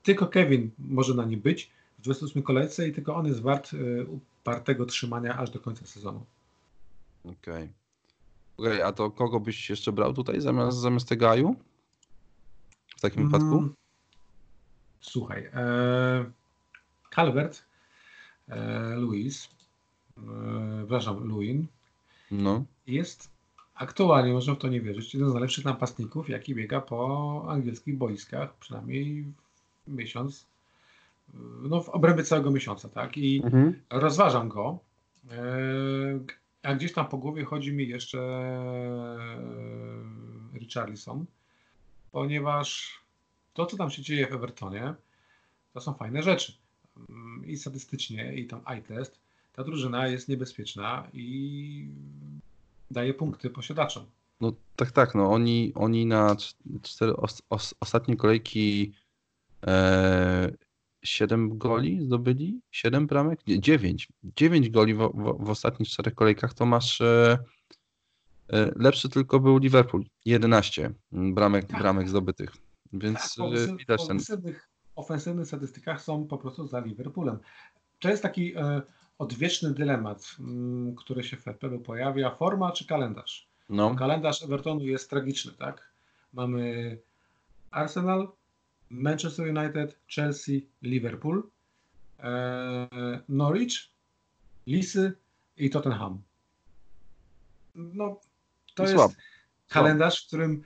[0.02, 4.04] tylko Kevin może na nim być w 28 kolejce i tylko on jest wart e,
[4.04, 6.24] upartego trzymania aż do końca sezonu.
[7.24, 7.34] Okej.
[8.56, 8.72] Okay.
[8.72, 8.84] okay.
[8.84, 11.56] a to kogo byś jeszcze brał tutaj zamiast, zamiast tego Aju?
[12.96, 13.32] W takim mm.
[13.32, 13.68] wypadku?
[15.00, 16.30] Słuchaj, e,
[17.14, 17.67] Calvert,
[18.48, 19.48] e, Luis,
[20.18, 20.20] e,
[20.78, 21.66] przepraszam, Luin,
[22.30, 22.64] no.
[22.86, 23.30] jest
[23.74, 28.54] aktualnie, można w to nie wierzyć, jeden z najlepszych napastników, jaki biega po angielskich boiskach,
[28.54, 29.24] przynajmniej
[29.88, 30.46] miesiąc,
[31.62, 33.16] no w obrębie całego miesiąca, tak?
[33.16, 33.80] I mhm.
[33.90, 34.78] rozważam go.
[35.30, 35.38] E,
[36.62, 38.18] a gdzieś tam po głowie chodzi mi jeszcze
[40.54, 41.24] Richarlison,
[42.12, 42.98] ponieważ
[43.54, 44.94] to, co tam się dzieje w Evertonie,
[45.74, 46.52] to są fajne rzeczy.
[47.46, 49.20] I statystycznie, i tam eye test,
[49.52, 51.88] ta drużyna jest niebezpieczna i
[52.90, 54.06] daje punkty posiadaczom.
[54.40, 55.14] No tak, tak.
[55.14, 56.36] No oni, oni na
[56.82, 58.92] cztery os, os, ostatnie kolejki
[59.66, 60.52] e,
[61.04, 62.60] 7 goli zdobyli?
[62.70, 63.46] 7 bramek?
[63.46, 64.08] Nie, 9.
[64.36, 67.38] 9 goli w, w, w ostatnich czterech kolejkach to masz e,
[68.52, 70.04] e, lepszy tylko był Liverpool.
[70.24, 71.80] 11 bramek, tak.
[71.80, 72.52] bramek zdobytych.
[72.92, 74.18] Więc tak, po, widać ten...
[74.98, 77.38] ofensywnych, statystykach są po prostu za Liverpoolem.
[77.98, 78.82] To jest taki e,
[79.18, 82.30] odwieczny dylemat, mm, który się w FPL pojawia.
[82.30, 83.48] Forma czy kalendarz?
[83.68, 83.94] No.
[83.94, 85.92] Kalendarz Evertonu jest tragiczny, tak?
[86.32, 86.98] Mamy
[87.70, 88.28] Arsenal,
[88.90, 91.42] Manchester United, Chelsea, Liverpool,
[92.20, 92.88] e,
[93.28, 93.72] Norwich,
[94.66, 95.12] Lisy
[95.56, 96.22] i Tottenham.
[97.74, 98.20] No,
[98.74, 99.12] to jest Słab.
[99.68, 100.62] kalendarz, w którym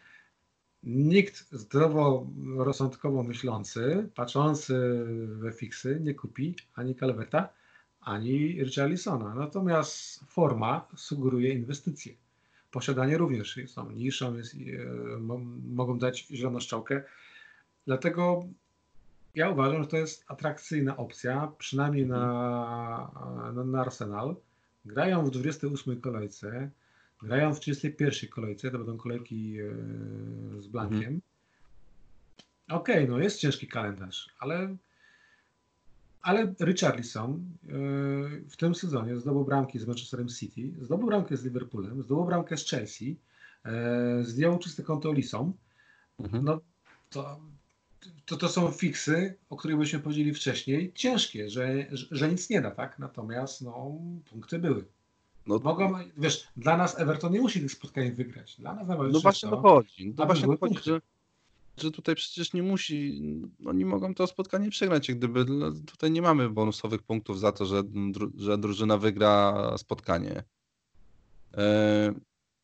[0.82, 7.48] nikt zdroworozsądkowo myślący, patrzący we fiksy, nie kupi ani Calveta,
[8.00, 9.34] ani Richarlisona.
[9.34, 12.12] Natomiast forma sugeruje inwestycje.
[12.70, 14.58] Posiadanie również są niższą, jest, e,
[15.72, 17.02] mogą dać zieloną strzałkę.
[17.86, 18.44] Dlatego
[19.34, 23.10] ja uważam, że to jest atrakcyjna opcja, przynajmniej na,
[23.54, 24.36] na, na Arsenal.
[24.84, 26.70] Grają w 28 kolejce,
[27.22, 30.98] grają w 31 kolejce, to będą kolejki e, z Blankiem.
[30.98, 31.20] Mhm.
[32.68, 34.76] Okej, okay, no jest ciężki kalendarz, ale,
[36.22, 37.68] ale Richarlison e,
[38.48, 42.66] w tym sezonie zdobył bramki z Manchesterem City, zdobył bramkę z Liverpoolem, zdobył bramkę z
[42.66, 43.16] Chelsea,
[43.64, 45.52] e, zdjął czyste konto Lisą.
[46.18, 46.44] Mhm.
[46.44, 46.60] No
[47.10, 47.40] to
[48.26, 52.60] to, to są fiksy, o których byśmy powiedzieli wcześniej, ciężkie, że, że, że nic nie
[52.60, 52.98] da, tak?
[52.98, 53.92] Natomiast no,
[54.30, 54.84] punkty były.
[55.46, 58.56] No, Mogą, wiesz, dla nas Everton nie musi tych spotkań wygrać.
[58.58, 60.14] Dla nas nawet No właśnie to chodzi.
[60.18, 61.00] No właśnie to chodzi, że,
[61.76, 63.22] że tutaj przecież nie musi,
[63.66, 65.44] oni mogą to spotkanie przegrać, jak gdyby
[65.86, 67.82] tutaj nie mamy bonusowych punktów za to, że,
[68.36, 70.42] że drużyna wygra spotkanie.
[71.56, 71.60] Yy,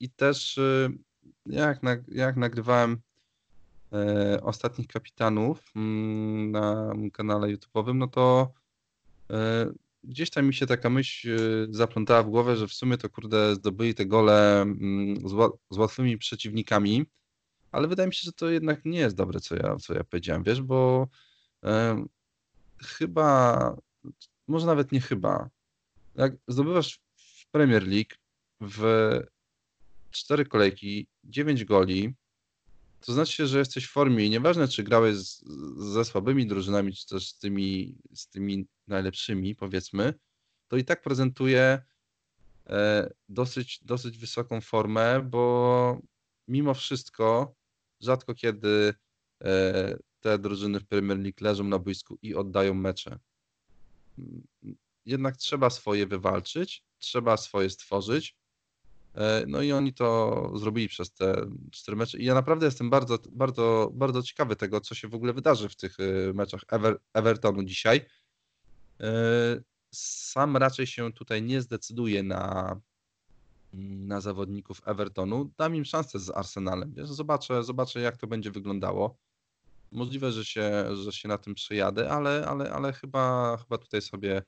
[0.01, 0.99] I też yy,
[1.49, 3.01] jak, jak nagrywałem
[3.93, 8.53] e, ostatnich kapitanów mm, na kanale YouTube'owym, no to
[9.31, 9.67] e,
[10.05, 11.39] gdzieś tam mi się taka myśl e,
[11.71, 15.33] zaplątała w głowę, że w sumie to kurde zdobyli te gole mm, z,
[15.71, 17.07] z łatwymi przeciwnikami,
[17.73, 20.43] ale wydaje mi się, że to jednak nie jest dobre, co ja, co ja powiedziałem,
[20.43, 21.09] wiesz, bo
[21.65, 22.05] e,
[22.83, 23.77] chyba,
[24.49, 25.51] może nawet nie chyba,
[26.15, 28.15] jak zdobywasz w Premier League
[28.61, 28.83] w
[30.11, 32.15] cztery kolejki, dziewięć goli,
[33.01, 35.45] to znaczy, że jesteś w formie i nieważne, czy grałeś z,
[35.93, 40.15] ze słabymi drużynami, czy też z tymi, z tymi najlepszymi, powiedzmy,
[40.69, 41.83] to i tak prezentuje
[42.67, 46.01] e, dosyć, dosyć wysoką formę, bo
[46.49, 47.55] mimo wszystko
[48.01, 48.95] rzadko kiedy
[49.45, 53.19] e, te drużyny w Premier League leżą na boisku i oddają mecze.
[55.07, 58.38] Jednak trzeba swoje wywalczyć, trzeba swoje stworzyć
[59.47, 62.19] no i oni to zrobili przez te cztery mecze.
[62.19, 65.77] I ja naprawdę jestem bardzo, bardzo, bardzo ciekawy tego, co się w ogóle wydarzy w
[65.77, 68.01] tych e, meczach Ever, Evertonu dzisiaj.
[69.01, 69.11] E,
[69.95, 72.81] sam raczej się tutaj nie zdecyduję na,
[73.73, 75.51] na zawodników Evertonu.
[75.59, 76.95] Dam im szansę z Arsenalem.
[76.95, 77.09] Wiesz?
[77.09, 79.19] Zobaczę, zobaczę, jak to będzie wyglądało.
[79.93, 84.43] Możliwe, że się, że się na tym przejadę, ale, ale, ale chyba, chyba tutaj sobie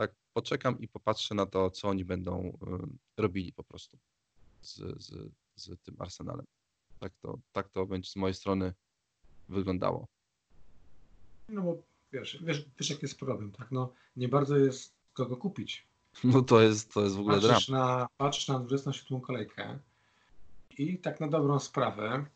[0.00, 2.58] tak poczekam i popatrzę na to, co oni będą
[3.16, 3.98] robili po prostu
[4.60, 6.46] z, z, z tym Arsenalem.
[6.98, 8.74] Tak to, tak to będzie z mojej strony
[9.48, 10.06] wyglądało.
[11.48, 11.82] No bo
[12.12, 13.70] wiesz, wiesz, wiesz jaki jest problem, tak?
[13.70, 15.86] No, nie bardzo jest kogo kupić.
[16.24, 19.78] No to jest, to jest w ogóle patrzysz na, patrzysz na 27 kolejkę
[20.78, 22.26] I tak na dobrą sprawę,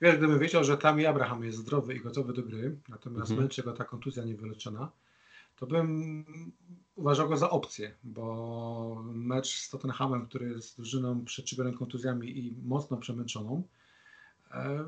[0.00, 3.40] wiesz, gdybym wiedział, że tam i Abraham jest zdrowy i gotowy do gry, natomiast mhm.
[3.40, 4.92] męczy go ta kontuzja niewyleczona,
[5.58, 6.24] to bym
[6.96, 12.96] uważał go za opcję, bo mecz z Tottenhamem, który jest drużyną przeczepioną kontuzjami i mocno
[12.96, 13.62] przemęczoną,
[14.50, 14.84] e,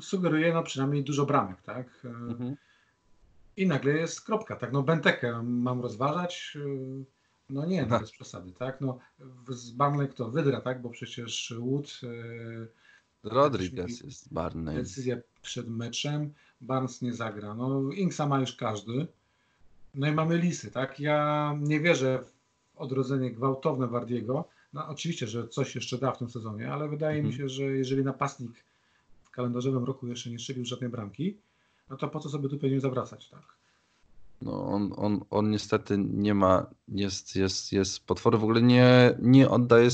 [0.00, 2.02] sugeruje no przynajmniej dużo bramek, tak?
[2.04, 2.56] E, mhm.
[3.56, 4.72] I nagle jest kropka, tak?
[4.72, 7.04] No Bentekę mam rozważać, e,
[7.50, 8.80] no nie, no bez przesady, tak?
[8.80, 8.98] No
[9.48, 10.82] z Barnley kto wydra, tak?
[10.82, 12.00] Bo przecież Wood...
[13.22, 14.76] Rodriguez jest Barney.
[14.76, 17.54] Decyzja przed meczem, Barnes nie zagra.
[17.54, 19.06] No Inksa ma już każdy.
[19.96, 21.00] No i mamy Lisy, tak?
[21.00, 24.44] Ja nie wierzę w odrodzenie gwałtowne Wardiego.
[24.72, 27.32] No oczywiście, że coś jeszcze da w tym sezonie, ale wydaje mhm.
[27.32, 28.64] mi się, że jeżeli napastnik
[29.24, 31.36] w kalendarzowym roku jeszcze nie strzelił żadnej bramki,
[31.90, 33.42] no to po co sobie tu pewnie zawracać, tak?
[34.42, 39.48] No on, on, on niestety nie ma, jest, jest, jest potwory, w ogóle nie, nie
[39.48, 39.88] oddaje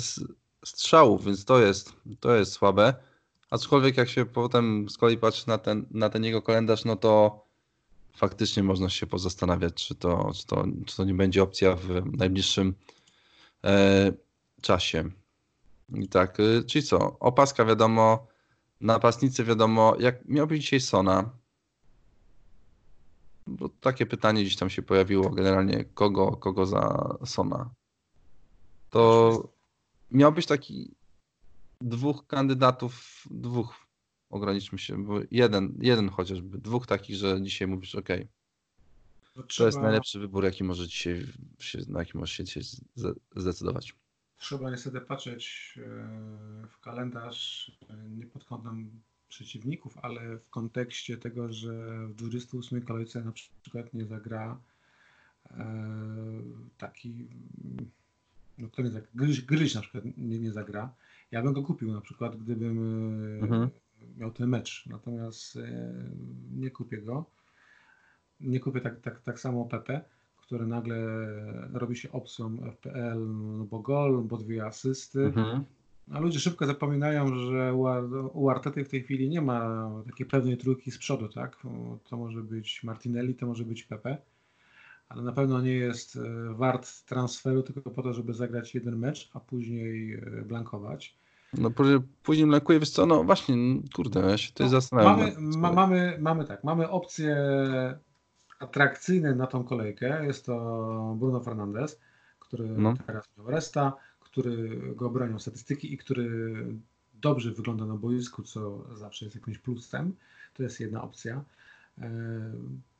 [0.65, 2.95] strzałów, więc to jest, to jest słabe.
[3.51, 7.45] Aczkolwiek jak się potem z kolei patrzy na ten, na ten jego kalendarz, no to
[8.17, 12.75] faktycznie można się pozastanawiać, czy to, czy to, czy to nie będzie opcja w najbliższym
[13.65, 14.13] e,
[14.63, 15.11] czasie.
[15.95, 17.19] I tak, e, czyli co?
[17.19, 18.27] Opaska wiadomo,
[18.81, 19.97] napastnicy wiadomo.
[19.99, 21.31] Jak miał być dzisiaj Sona?
[23.47, 27.71] Bo takie pytanie gdzieś tam się pojawiło generalnie, kogo, kogo za Sona?
[28.91, 29.33] To
[30.11, 30.95] miał być taki
[31.81, 33.82] dwóch kandydatów, dwóch
[34.33, 38.09] ograniczmy się, bo jeden, jeden chociażby, dwóch takich, że dzisiaj mówisz, ok,
[39.35, 39.69] to, trzeba...
[39.69, 41.27] jest najlepszy wybór, jaki może dzisiaj
[41.59, 42.63] się, na jaki możesz się dzisiaj
[43.37, 43.95] zdecydować.
[44.39, 48.91] Trzeba niestety patrzeć e, w kalendarz e, nie pod kątem
[49.29, 54.61] przeciwników, ale w kontekście tego, że w 28 kolejce na przykład nie zagra
[55.51, 55.65] e,
[56.79, 57.29] taki,
[58.59, 60.95] no kto nie zagra, Gryź, Gryź na przykład nie, nie zagra.
[61.31, 62.79] Ja bym go kupił na przykład, gdybym
[63.43, 63.71] mhm
[64.17, 64.87] miał ten mecz.
[64.87, 65.93] Natomiast e,
[66.57, 67.25] nie kupię go.
[68.41, 70.01] Nie kupię tak, tak, tak samo Pepe,
[70.37, 70.97] który nagle
[71.73, 73.27] robi się opcją FPL,
[73.59, 75.25] no bo gol, bo dwie asysty.
[75.25, 75.65] Mhm.
[76.11, 77.75] A ludzie szybko zapominają, że
[78.33, 81.57] u Artety w tej chwili nie ma takiej pewnej trójki z przodu, tak?
[82.05, 84.17] To może być Martinelli, to może być Pepe,
[85.09, 89.31] ale na pewno nie jest e, wart transferu tylko po to, żeby zagrać jeden mecz,
[89.35, 91.17] a później e, blankować.
[91.59, 91.71] No
[92.23, 93.57] później mlekuje, wiesz co, no właśnie,
[93.95, 95.19] kurde, ja się tutaj no, zastanawiam.
[95.19, 97.37] Mamy, ma, mamy, mamy tak, mamy opcje
[98.59, 100.27] atrakcyjne na tą kolejkę.
[100.27, 102.01] Jest to Bruno Fernandes,
[102.39, 102.95] który no.
[103.07, 106.67] teraz miał resta, który go bronią statystyki i który
[107.15, 110.17] dobrze wygląda na boisku, co zawsze jest jakimś plusem.
[110.55, 111.45] To jest jedna opcja.
[111.99, 112.11] E,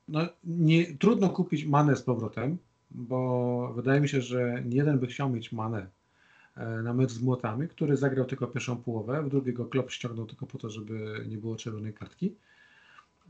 [0.07, 2.57] no, nie, trudno kupić Manę z powrotem,
[2.91, 5.87] bo wydaje mi się, że nie jeden by chciał mieć Manę
[6.83, 10.57] na mecz z Młotami, który zagrał tylko pierwszą połowę, w drugiego Klopp ściągnął tylko po
[10.57, 12.35] to, żeby nie było czerwonej kartki.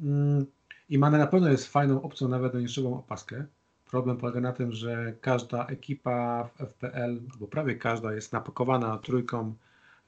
[0.01, 0.45] Mm,
[0.89, 3.45] I Mane na pewno jest fajną opcją nawet na niższą opaskę.
[3.85, 9.53] Problem polega na tym, że każda ekipa w FPL, bo prawie każda jest napakowana trójką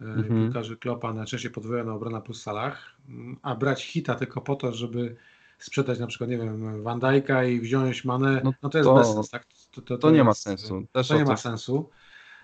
[0.01, 0.43] e, mhm.
[0.43, 2.95] piłkarzy Klopa, najczęściej podwojona obrona plus salach,
[3.41, 5.15] a brać hita tylko po to, żeby
[5.59, 8.95] sprzedać na przykład, nie wiem, Van Dijk'a i wziąć Manę, no, no to jest to,
[8.95, 9.31] bez sensu.
[9.31, 9.45] Tak?
[9.45, 10.85] To, to, to, to nie jest, ma sensu.
[10.91, 11.89] Też to nie ma sensu.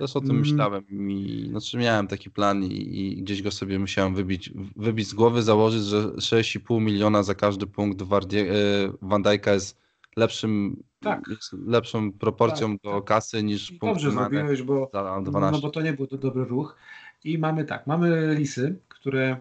[0.01, 0.41] Też o tym mm.
[0.41, 5.13] myślałem i znaczy miałem taki plan i, i, gdzieś go sobie musiałem wybić, wybić z
[5.13, 8.55] głowy, założyć, że 6,5 miliona za każdy punkt Wardie, e,
[9.01, 9.77] Van Dijk'a jest
[10.15, 11.21] lepszym tak.
[11.27, 13.03] jest lepszą proporcją tak, do tak.
[13.03, 14.91] kasy niż punkt Dobrze zrobiłeś, bo,
[15.33, 16.75] no, bo to nie był to dobry ruch.
[17.23, 19.37] I mamy tak, mamy lisy, które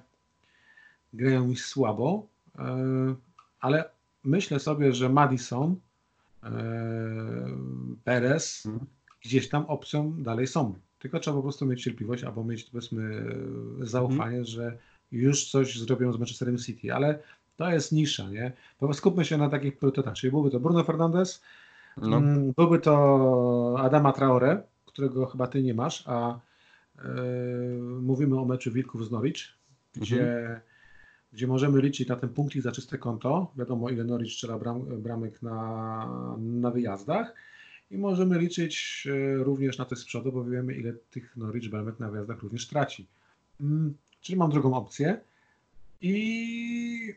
[1.12, 2.26] grają mi słabo,
[2.58, 3.14] e,
[3.60, 3.90] ale
[4.24, 5.76] myślę sobie, że Madison,
[6.42, 6.50] e,
[8.04, 8.86] Perez, hmm
[9.22, 10.74] gdzieś tam opcją dalej są.
[10.98, 13.24] Tylko trzeba po prostu mieć cierpliwość albo mieć powiedzmy
[13.80, 14.44] zaufanie, mhm.
[14.44, 14.78] że
[15.12, 17.18] już coś zrobią z Manchesterem City, ale
[17.56, 18.52] to jest nisza, nie?
[18.80, 21.42] Bo skupmy się na takich priorytetach, czyli byłby to Bruno Fernandes,
[21.96, 22.16] no.
[22.16, 26.40] Mm, byłby to Adama Traore, którego chyba ty nie masz, a
[26.96, 27.02] yy,
[27.82, 29.48] mówimy o meczu Wilków z Norwich,
[29.96, 30.60] gdzie, mhm.
[31.32, 33.52] gdzie możemy liczyć na ten punkcik za czyste konto.
[33.56, 37.34] Wiadomo, ile Norwich strzela bram, bramek na, na wyjazdach
[37.90, 42.00] i możemy liczyć e, również na te z przodu, bo wiemy, ile tych Norwich Belmek
[42.00, 43.06] na wjazdach również traci.
[43.60, 45.20] Mm, czyli mam drugą opcję.
[46.00, 47.14] I,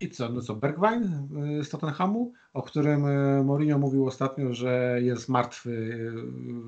[0.00, 0.28] i co?
[0.28, 1.28] No co, Bergwijn
[1.60, 5.98] e, z Tottenhamu, o którym e, Mourinho mówił ostatnio, że jest martwy,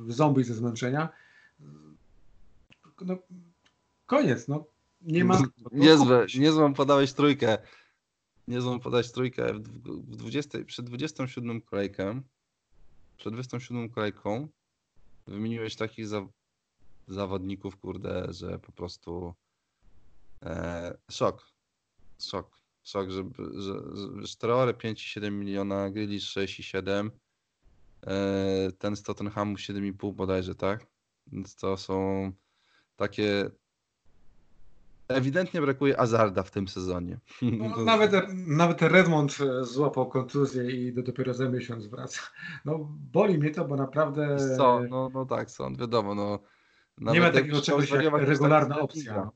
[0.09, 1.09] zombie ze zmęczenia.
[3.01, 3.19] No,
[4.07, 4.65] koniec, no.
[5.03, 5.43] Nie ma.
[5.73, 7.59] Niezłe, niezłą podałeś trójkę.
[8.49, 12.23] Niezłą podałeś trójkę w 20, przed 27 kolejkę
[13.21, 14.49] przed 27 kolejką
[15.27, 16.27] wymieniłeś takich za,
[17.09, 19.35] zawodników, kurde, że po prostu
[20.43, 21.47] e, szok.
[22.23, 22.61] Szok.
[22.83, 23.75] Szok, że, że,
[24.27, 27.11] że Traore 5,7 miliona, Grealish 6,7,
[28.07, 30.87] e, ten z Tottenhamu 7,5 bodajże, tak?
[31.27, 32.33] Więc to są
[32.97, 33.51] takie
[35.15, 37.19] ewidentnie brakuje Azarda w tym sezonie.
[37.43, 38.13] No, nawet,
[38.47, 42.21] nawet Redmond e, złapał kontuzję i do, dopiero za miesiąc wraca.
[42.65, 42.79] No
[43.13, 44.37] boli mnie to, bo naprawdę...
[44.57, 44.81] Co?
[44.91, 46.15] No, no tak, są, wiadomo.
[46.15, 46.39] No,
[47.13, 49.31] nie ma takiego czegoś jak regularna opcja.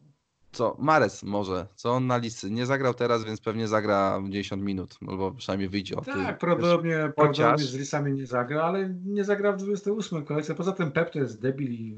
[0.55, 0.77] Co?
[0.79, 2.51] Mares może, co on na listy.
[2.51, 7.15] Nie zagrał teraz, więc pewnie zagra 10 minut, albo przynajmniej wyjdzie od Tak, prawdopodobnie, Chociaż...
[7.15, 10.55] prawdopodobnie z Lisami nie zagra, ale nie zagra w 28 kolejce.
[10.55, 11.97] Poza tym Pep to jest debil i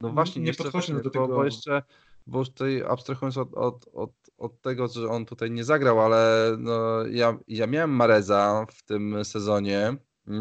[0.00, 1.28] no właśnie, nie podchodzi do tego.
[1.28, 1.82] Bo jeszcze
[2.26, 7.06] bo tutaj abstrahując od, od, od, od tego, że on tutaj nie zagrał, ale no,
[7.06, 9.96] ja, ja miałem Mareza w tym sezonie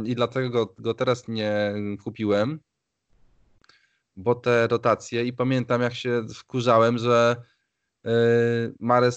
[0.06, 1.74] i dlatego go, go teraz nie
[2.04, 2.60] kupiłem,
[4.16, 7.36] bo te rotacje i pamiętam jak się wkurzałem, że
[8.04, 8.12] yy,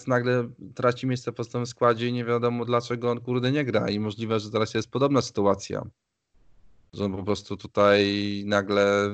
[0.06, 3.88] nagle traci miejsce w podstawowym składzie i nie wiadomo dlaczego on kurde nie gra.
[3.88, 5.82] I możliwe, że teraz jest podobna sytuacja
[6.96, 8.04] że on po prostu tutaj
[8.46, 9.10] nagle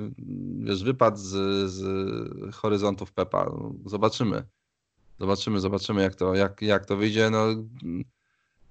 [0.59, 1.31] wiesz, wypadł z,
[1.71, 3.53] z horyzontów Pepa.
[3.87, 4.47] Zobaczymy.
[5.21, 7.31] Zobaczymy, zobaczymy jak to, jak, jak to wyjdzie.
[7.31, 7.47] No,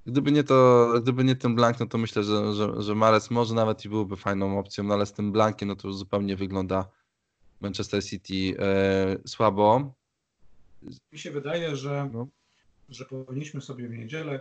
[0.05, 3.55] gdyby nie to, gdyby nie ten blank, no to myślę, że, że, że Mares może
[3.55, 6.89] nawet i byłby fajną opcją, no ale z tym blankiem, no to już zupełnie wygląda
[7.61, 9.93] Manchester City e, słabo.
[11.11, 12.27] Mi się wydaje, że, no.
[12.89, 14.39] że powinniśmy sobie w niedzielę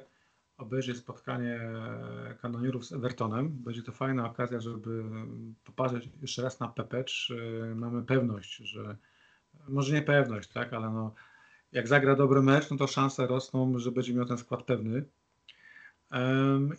[0.61, 1.61] obejrzeć spotkanie
[2.43, 3.49] kanonierów z Evertonem.
[3.49, 5.05] Będzie to fajna okazja, żeby
[5.65, 8.97] popatrzeć jeszcze raz na Pepe, czy mamy pewność, że
[9.69, 11.15] może nie pewność, tak, ale no,
[11.73, 15.05] jak zagra dobry mecz, no to szanse rosną, że będzie miał ten skład pewny.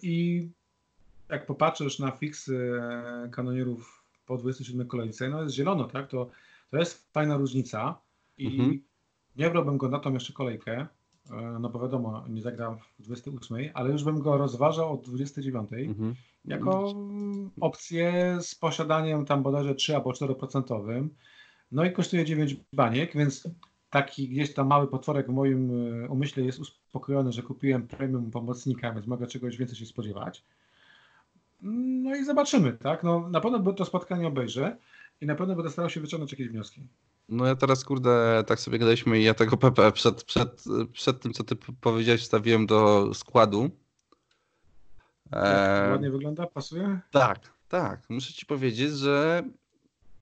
[0.01, 0.47] I
[1.29, 2.81] jak popatrzysz na fiksy
[3.31, 6.29] kanonierów po 27 kolejce, no jest zielono, tak, to,
[6.71, 7.97] to jest fajna różnica
[8.37, 8.81] i mhm.
[9.35, 11.00] nie brałbym go na tą jeszcze kolejkę, E,
[11.59, 16.15] no bo wiadomo, nie zagra w 28, ale już bym go rozważał od 29 mhm.
[16.45, 16.93] jako
[17.61, 21.07] opcję z posiadaniem tam bodajże 3 albo 4%.
[21.71, 23.47] No i kosztuje 9 baniek, więc
[23.89, 25.71] taki gdzieś tam mały potworek w moim
[26.03, 30.43] e, umyśle jest uspokojony, że kupiłem premium pomocnika, więc mogę czegoś więcej się spodziewać.
[31.61, 33.03] No i zobaczymy, tak?
[33.03, 34.77] No, na pewno to spotkanie obejrzę
[35.21, 36.81] i na pewno będę starał się wyciągnąć jakieś wnioski.
[37.29, 40.63] No ja teraz, kurde, tak sobie gadaliśmy i ja tego PP przed, przed,
[40.93, 43.69] przed tym, co ty powiedziałeś, wstawiłem do składu.
[45.33, 45.89] E...
[45.91, 46.99] Ładnie wygląda, pasuje?
[47.11, 48.09] Tak, tak.
[48.09, 49.43] Muszę ci powiedzieć, że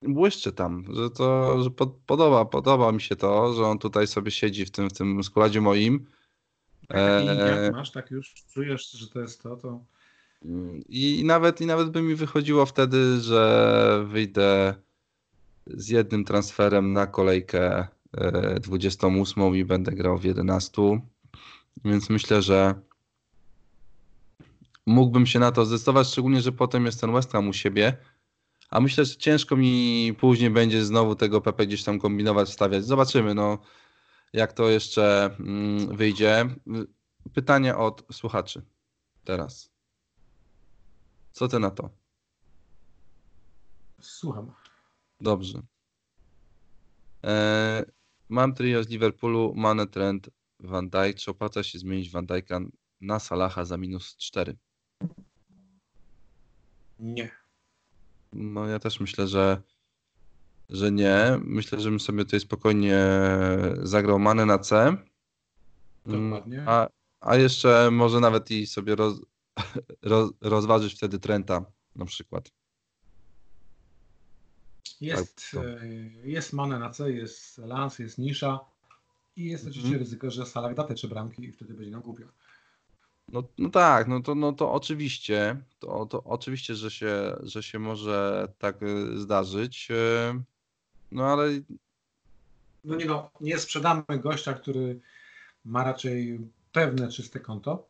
[0.02, 4.32] błyszczy tam, że to, że pod, podoba, podoba mi się to, że on tutaj sobie
[4.32, 6.06] siedzi w tym, w tym składzie moim.
[6.88, 7.64] Tak, e...
[7.64, 9.86] jak masz, tak już czujesz, że to jest to, to...
[10.90, 14.76] I nawet, I nawet by mi wychodziło wtedy, że wyjdę
[15.74, 17.88] z jednym transferem na kolejkę
[18.62, 20.82] 28 e, i będę grał w 11.
[21.86, 22.76] Więc myślę, że
[24.86, 27.98] mógłbym się na to zdecydować, szczególnie, że potem jest ten West Ham u siebie.
[28.70, 32.86] A myślę, że ciężko mi później będzie znowu tego PP gdzieś tam kombinować, stawiać.
[32.86, 33.58] Zobaczymy, no,
[34.34, 36.56] jak to jeszcze mm, wyjdzie.
[37.34, 38.62] Pytanie od słuchaczy
[39.24, 39.72] teraz.
[41.32, 41.90] Co ty na to?
[44.00, 44.52] Słucham.
[45.22, 45.62] Dobrze.
[47.24, 47.84] Eee,
[48.30, 51.18] mam trio z Liverpoolu, Mane, Trent, Van Dijk.
[51.18, 52.70] Czy opłaca się zmienić Van Dijk'a
[53.02, 54.58] na Salaha za minus 4?
[57.00, 57.32] Nie.
[58.34, 59.62] No ja też myślę, że,
[60.70, 61.40] że nie.
[61.44, 63.00] Myślę, że bym sobie tutaj spokojnie
[63.84, 64.98] zagrał Mane na C.
[66.06, 66.64] Dokładnie.
[66.68, 66.88] A,
[67.20, 69.22] a jeszcze może nawet i sobie roz,
[70.02, 71.66] roz, rozważyć wtedy Trenta
[71.96, 72.52] na przykład.
[75.02, 75.64] Jest, tak,
[76.24, 78.60] jest Mane na C, jest Lans, jest Nisza
[79.36, 79.72] i jest mhm.
[79.72, 82.26] oczywiście ryzyko, że Salah da te trzy bramki i wtedy będzie nam głupio.
[83.32, 87.80] No, no tak, no to, no to oczywiście, to, to oczywiście, że się, że się
[87.80, 90.42] może tak e, zdarzyć, e,
[91.12, 91.50] no ale...
[92.84, 95.00] No nie no, nie sprzedamy gościa, który
[95.66, 96.40] ma raczej
[96.72, 97.88] pewne czyste konto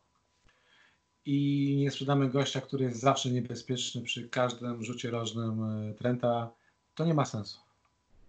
[1.24, 5.62] i nie sprzedamy gościa, który jest zawsze niebezpieczny przy każdym rzucie rożnym
[5.98, 6.50] Trenta
[7.00, 7.60] to nie ma sensu.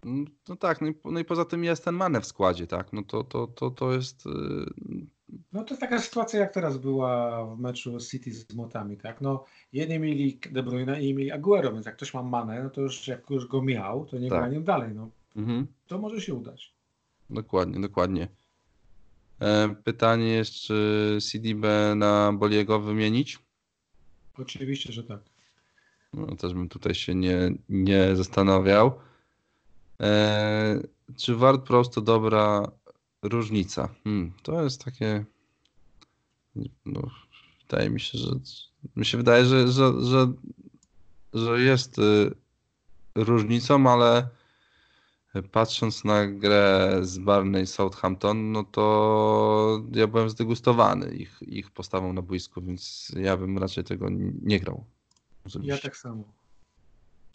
[0.04, 2.92] Mm, no tak, no i, no i poza tym jest ten Mane w składzie, tak?
[2.92, 4.26] No to, to, to, to jest.
[4.26, 5.06] Yy...
[5.52, 9.20] No to jest taka sytuacja, jak teraz była w meczu City z Motami, tak?
[9.20, 12.80] No jedni mieli De Bruyne i mieli Aguero, więc jak ktoś ma Mane, no to
[12.80, 14.38] już jak już go miał, to nie tak.
[14.38, 15.10] gra nim dalej, no.
[15.36, 15.66] Mhm.
[15.86, 16.74] To może się udać.
[17.30, 18.28] Dokładnie, dokładnie.
[19.40, 23.38] E, pytanie jest, czy CDB na Boliego wymienić?
[24.38, 25.31] Oczywiście, że tak.
[26.12, 28.92] No, też bym tutaj się nie, nie zastanawiał.
[30.00, 30.80] E,
[31.16, 32.72] czy Ward Prost to dobra
[33.22, 33.88] różnica?
[34.04, 35.24] Hmm, to jest takie.
[36.86, 37.02] No,
[37.60, 38.30] wydaje mi się, że.
[38.96, 40.32] Mi się wydaje, że, że, że,
[41.34, 42.34] że jest y,
[43.14, 44.28] różnicą, ale
[45.52, 52.22] patrząc na grę z Barney Southampton, no to ja byłem zdegustowany ich, ich postawą na
[52.22, 54.06] boisku, więc ja bym raczej tego
[54.42, 54.84] nie grał.
[55.62, 56.24] Ja tak samo.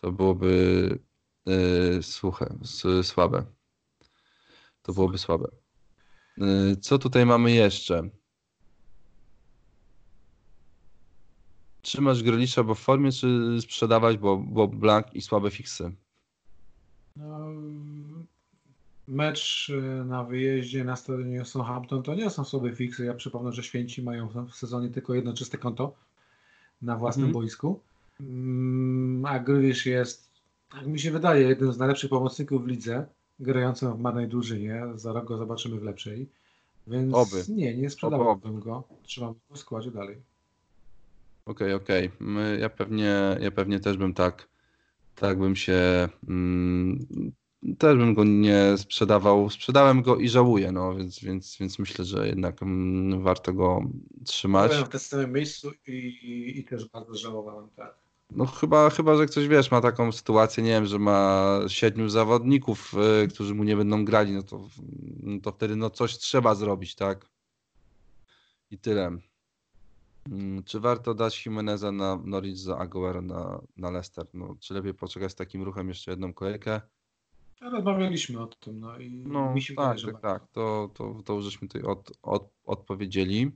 [0.02, 1.00] To byłoby
[1.46, 2.56] yy, suche,
[3.04, 3.46] słabe.
[4.82, 5.48] To byłoby słabe.
[6.38, 8.10] Yy, co tutaj mamy jeszcze?
[11.82, 15.92] Trzymać Grelisza bo w formie, czy sprzedawać, bo, bo blank i słabe fiksy?
[17.16, 17.48] No,
[19.08, 23.06] mecz y, na wyjeździe na stadionie Southampton to nie są słabe fiksy.
[23.06, 25.94] Ja przypomnę, że Święci mają w sezonie tylko jedno czyste konto
[26.82, 27.34] na własnym mhm.
[27.34, 27.80] boisku.
[28.20, 30.32] Mm, a Grealish jest,
[30.72, 33.06] tak mi się wydaje, jednym z najlepszych pomocników w lidze,
[33.40, 34.84] grającym w marnej drużynie.
[34.96, 36.30] Za rok go zobaczymy w lepszej.
[36.88, 37.44] Więc Oby.
[37.50, 38.84] nie, nie sprzedałbym go.
[39.04, 40.18] Trzymam go w składzie dalej.
[41.46, 42.12] Okej, okay, okej.
[42.22, 42.60] Okay.
[42.60, 44.48] Ja pewnie, ja pewnie też bym tak,
[45.16, 47.08] tak bym się, mm,
[47.78, 49.50] też bym go nie sprzedawał.
[49.50, 53.82] Sprzedałem go i żałuję, no więc, więc, więc myślę, że jednak mm, warto go
[54.26, 54.72] trzymać.
[54.72, 58.07] Byłem w tym samym miejscu i, i, i też bardzo żałowałem, tak.
[58.32, 62.94] No chyba, chyba, że ktoś, wiesz, ma taką sytuację, nie wiem, że ma siedmiu zawodników,
[63.24, 64.68] y, którzy mu nie będą grali, no to,
[65.24, 67.30] no to wtedy no coś trzeba zrobić, tak?
[68.72, 69.18] I tyle.
[70.32, 74.26] Mm, czy warto dać Jimeneza na Norwich za Aguero na, na Leicester?
[74.34, 76.82] No, czy lepiej poczekać z takim ruchem jeszcze jedną kolejkę?
[77.62, 81.22] Rozmawialiśmy o tym, no i no, mi się tak, wydaje, że tak, tak, to, to,
[81.26, 83.52] to żeśmy tutaj od, od, odpowiedzieli.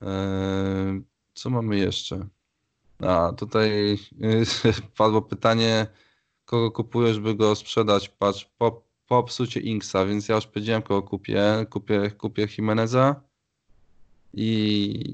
[0.00, 1.02] Eee,
[1.34, 2.28] co mamy jeszcze?
[3.02, 3.98] A, tutaj
[4.98, 5.86] padło pytanie,
[6.44, 8.08] kogo kupujesz, by go sprzedać?
[8.08, 11.66] Patrz, po, po psucie Inksa, więc ja już powiedziałem, kogo kupię.
[11.70, 13.20] Kupię, kupię Jimeneza
[14.34, 14.44] i,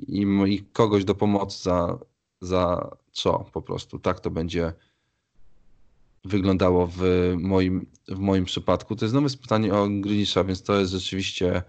[0.09, 1.99] i, i kogoś do pomocy za,
[2.41, 3.99] za co po prostu.
[3.99, 4.73] Tak to będzie
[6.25, 7.03] wyglądało w
[7.39, 8.97] moim, w moim przypadku.
[8.97, 11.63] To jest znowu pytanie o Grilisza, więc to jest rzeczywiście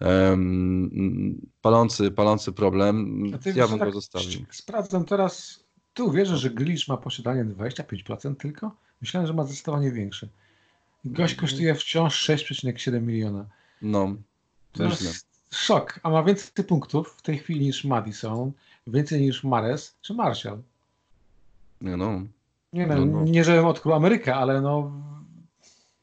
[0.00, 3.22] um, palący, palący problem.
[3.54, 4.40] Ja bym tak go zostawił.
[4.50, 8.76] Sprawdzam teraz, ty uwierzysz, że Grilisz ma posiadanie 25% tylko?
[9.00, 10.28] Myślałem, że ma zdecydowanie większe.
[11.04, 11.40] Gość mm.
[11.40, 13.46] kosztuje wciąż 6,7 miliona.
[13.82, 14.16] No,
[14.72, 16.00] to jest szok.
[16.02, 18.52] A ma więcej punktów w tej chwili niż Madison,
[18.86, 20.62] więcej niż Mares czy Marshall.
[21.80, 22.22] Nie no.
[22.72, 23.24] Nie, no, no, no.
[23.24, 24.92] nie żebym odkrył Amerykę, ale no.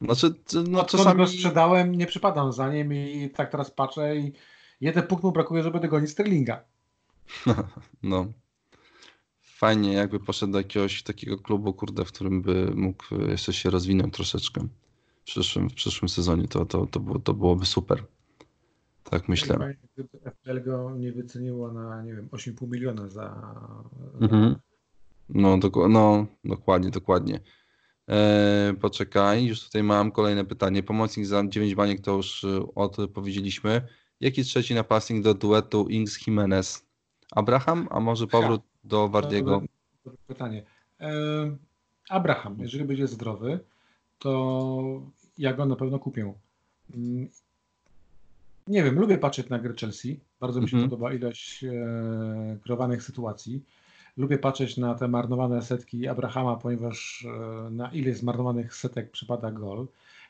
[0.00, 1.18] Znaczy, no Odkąd czasami...
[1.18, 4.32] go sprzedałem, nie przypadam za nim i tak teraz patrzę i
[4.80, 6.64] jeden punkt mu brakuje, żeby dogonić Sterlinga.
[8.02, 8.32] No.
[9.42, 14.14] Fajnie, jakby poszedł do jakiegoś takiego klubu, kurde, w którym by mógł jeszcze się rozwinąć
[14.14, 14.68] troszeczkę
[15.20, 16.48] w przyszłym, w przyszłym sezonie.
[16.48, 18.04] To, to, to, było, to byłoby super.
[19.10, 19.74] Tak myślę.
[19.94, 23.54] Gdyby FPL go nie wyceniło na, nie wiem, 8,5 miliona za.
[24.20, 24.56] Mhm.
[25.28, 27.40] No, dok no, dokładnie, dokładnie.
[28.08, 30.82] Eee, poczekaj, już tutaj mam kolejne pytanie.
[30.82, 33.88] Pomocnik za 9 baniek to już y, odpowiedzieliśmy.
[34.20, 36.86] Jaki trzeci napastnik do duetu Ings Jimenez?
[37.30, 39.62] Abraham, a może powrót do Wardiego?
[40.26, 40.62] Pytanie.
[41.00, 41.56] Eee,
[42.08, 43.60] Abraham, jeżeli będzie zdrowy,
[44.18, 45.02] to
[45.38, 46.34] ja go na pewno kupię.
[46.94, 47.28] Mm,
[48.66, 50.20] nie wiem, lubię patrzeć na grę Chelsea.
[50.40, 50.90] Bardzo mi się mm -hmm.
[50.90, 53.64] podoba ilość e, sytuacji.
[54.16, 59.86] Lubię patrzeć na te marnowane setki Abrahama, ponieważ e, na ile zmarnowanych setek przypada gol.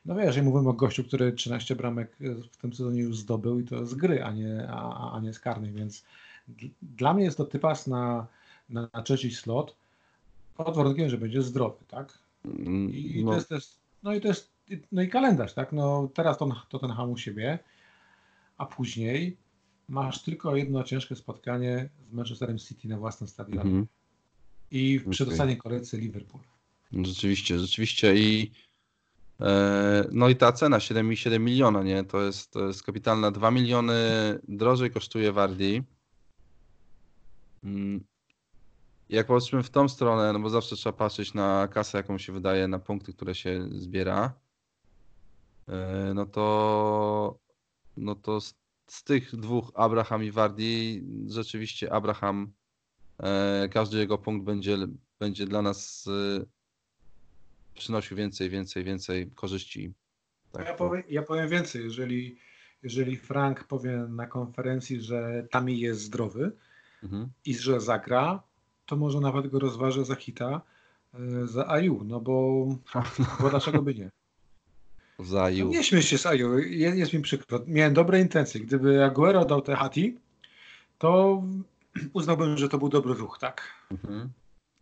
[0.06, 2.16] No wiesz, ja mówimy o gościu, który 13 bramek
[2.52, 5.40] w tym sezonie już zdobył i to z gry, a nie, a, a nie z
[5.40, 6.04] karnych, więc
[6.82, 8.26] dla mnie jest to typas na,
[8.70, 9.76] na, na trzeci slot
[10.56, 12.18] pod warunkiem, że będzie zdrowy, tak?
[12.90, 13.30] I, no.
[13.30, 13.68] to jest też,
[14.02, 14.50] no i to jest,
[14.92, 15.72] no i kalendarz, tak?
[15.72, 17.58] No teraz to, to ten ham u siebie,
[18.58, 19.36] a później
[19.88, 23.60] masz tylko jedno ciężkie spotkanie z Manchesterem City na własnym stadionie.
[23.60, 23.86] Mhm.
[24.70, 25.62] I w przedostatniej okay.
[25.62, 26.42] kolejce Liverpool.
[26.92, 28.52] Rzeczywiście, rzeczywiście i
[29.40, 32.04] e, no i ta cena 7,7 miliona, nie?
[32.04, 33.30] To jest, to jest kapitalna.
[33.30, 33.94] 2 miliony
[34.48, 35.82] drożej kosztuje Wardi.
[37.64, 38.04] Mm.
[39.08, 42.68] Jak patrzymy w tą stronę, no bo zawsze trzeba patrzeć na kasę, jaką się wydaje,
[42.68, 44.32] na punkty, które się zbiera,
[45.68, 47.38] e, no to
[47.96, 48.40] no to
[48.86, 52.52] z tych dwóch, Abraham i Wardi, rzeczywiście Abraham,
[53.18, 54.76] e, każdy jego punkt będzie,
[55.18, 56.08] będzie dla nas
[56.40, 56.44] e,
[57.74, 59.92] przynosił więcej, więcej, więcej korzyści.
[60.52, 62.38] Tak, ja, powiem, ja powiem więcej, jeżeli,
[62.82, 66.52] jeżeli Frank powie na konferencji, że Tami jest zdrowy
[67.02, 67.28] mhm.
[67.44, 68.42] i że zagra,
[68.86, 70.60] to może nawet go rozważę za hita
[71.14, 72.66] e, za Aju, no bo,
[73.40, 74.10] bo dlaczego by nie?
[75.18, 75.64] Za Aju.
[75.64, 77.60] No nie śmiej się z Aju, jest, jest mi przykro.
[77.66, 78.60] Miałem dobre intencje.
[78.60, 80.18] Gdyby Aguero dał te hati,
[80.98, 81.42] to
[82.12, 83.62] uznałbym, że to był dobry ruch, tak?
[83.90, 84.30] Mhm.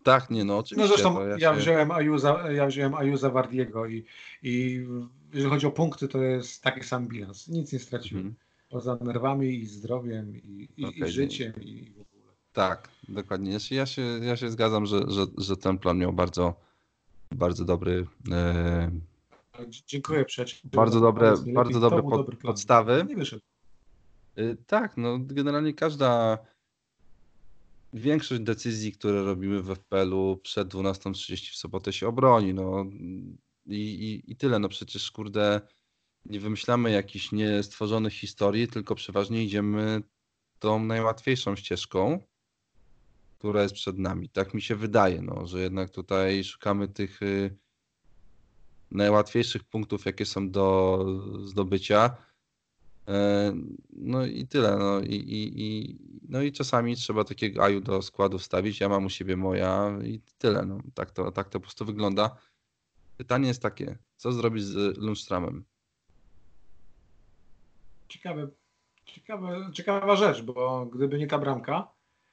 [0.02, 0.82] Tak, nie no, oczywiście.
[0.82, 4.04] No zresztą ja, się- wziąłem Ajuza, ja wziąłem Ajuza Wardiego i,
[4.42, 4.86] i
[5.32, 7.48] jeżeli chodzi o punkty, to jest taki sam bilans.
[7.48, 8.26] Nic nie straciłem.
[8.26, 8.34] Mhm.
[8.68, 12.32] Poza nerwami i zdrowiem i, i, Okej, i życiem i w ogóle.
[12.52, 13.58] Tak, dokładnie.
[13.70, 16.54] Ja się, ja się zgadzam, że, że, że ten plan miał bardzo,
[17.32, 18.90] bardzo dobry, e,
[19.86, 20.60] Dziękuję przyjacielu.
[20.64, 23.04] bardzo dobre, bardzo dobre pod, podstawy.
[23.08, 23.42] Nie wyszedł.
[24.38, 26.38] Y, Tak, no generalnie każda
[27.92, 32.84] większość decyzji, które robimy w FPL-u przed 12.30 w sobotę się obroni, no
[33.66, 35.60] i, i, i tyle, no przecież kurde
[36.24, 40.02] nie wymyślamy jakichś niestworzonych historii, tylko przeważnie idziemy
[40.58, 42.18] tą najłatwiejszą ścieżką,
[43.38, 44.28] która jest przed nami.
[44.28, 47.56] Tak mi się wydaje, no, że jednak tutaj szukamy tych y,
[48.90, 51.06] najłatwiejszych punktów, jakie są do
[51.44, 52.16] zdobycia.
[53.08, 53.52] E,
[53.92, 54.76] No i tyle.
[54.78, 58.80] No i, i, i, no i czasami trzeba takiego aju do składu wstawić.
[58.80, 60.66] Ja mam u siebie moja i tyle.
[60.66, 62.36] No, tak, to, tak to po prostu wygląda.
[63.16, 65.64] Pytanie jest takie, co zrobić z Lundstramem?
[68.08, 68.48] Ciekawe,
[69.04, 71.88] ciekawe, ciekawa rzecz, bo gdyby nie ta bramka,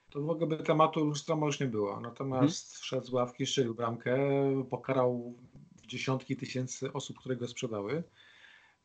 [0.10, 1.99] to w ogóle by tematu Lustrama już nie było.
[1.99, 2.82] Natomiast Mhm.
[2.82, 4.18] wszedł z ławki, strzelił bramkę,
[4.70, 5.34] pokarał
[5.92, 8.04] dziesiątki tysięcy osób, które go sprzedały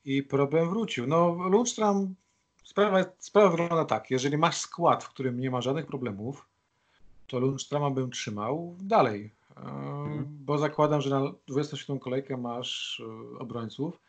[0.05, 1.07] i problem wrócił.
[1.07, 2.15] No Lundstram,
[2.65, 6.47] sprawa, sprawa wygląda tak, jeżeli masz skład, w którym nie ma żadnych problemów,
[7.27, 14.01] to Lundstrama bym trzymał dalej, e, bo zakładam, że na 27 kolejkę masz e, obrońców.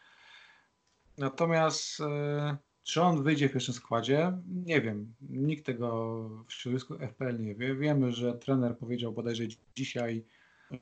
[1.17, 4.37] Natomiast e, czy on wyjdzie w pierwszym składzie?
[4.65, 5.13] Nie wiem.
[5.29, 7.75] Nikt tego w środowisku FPL nie wie.
[7.75, 9.43] Wiemy, że trener powiedział bodajże
[9.75, 10.23] dzisiaj,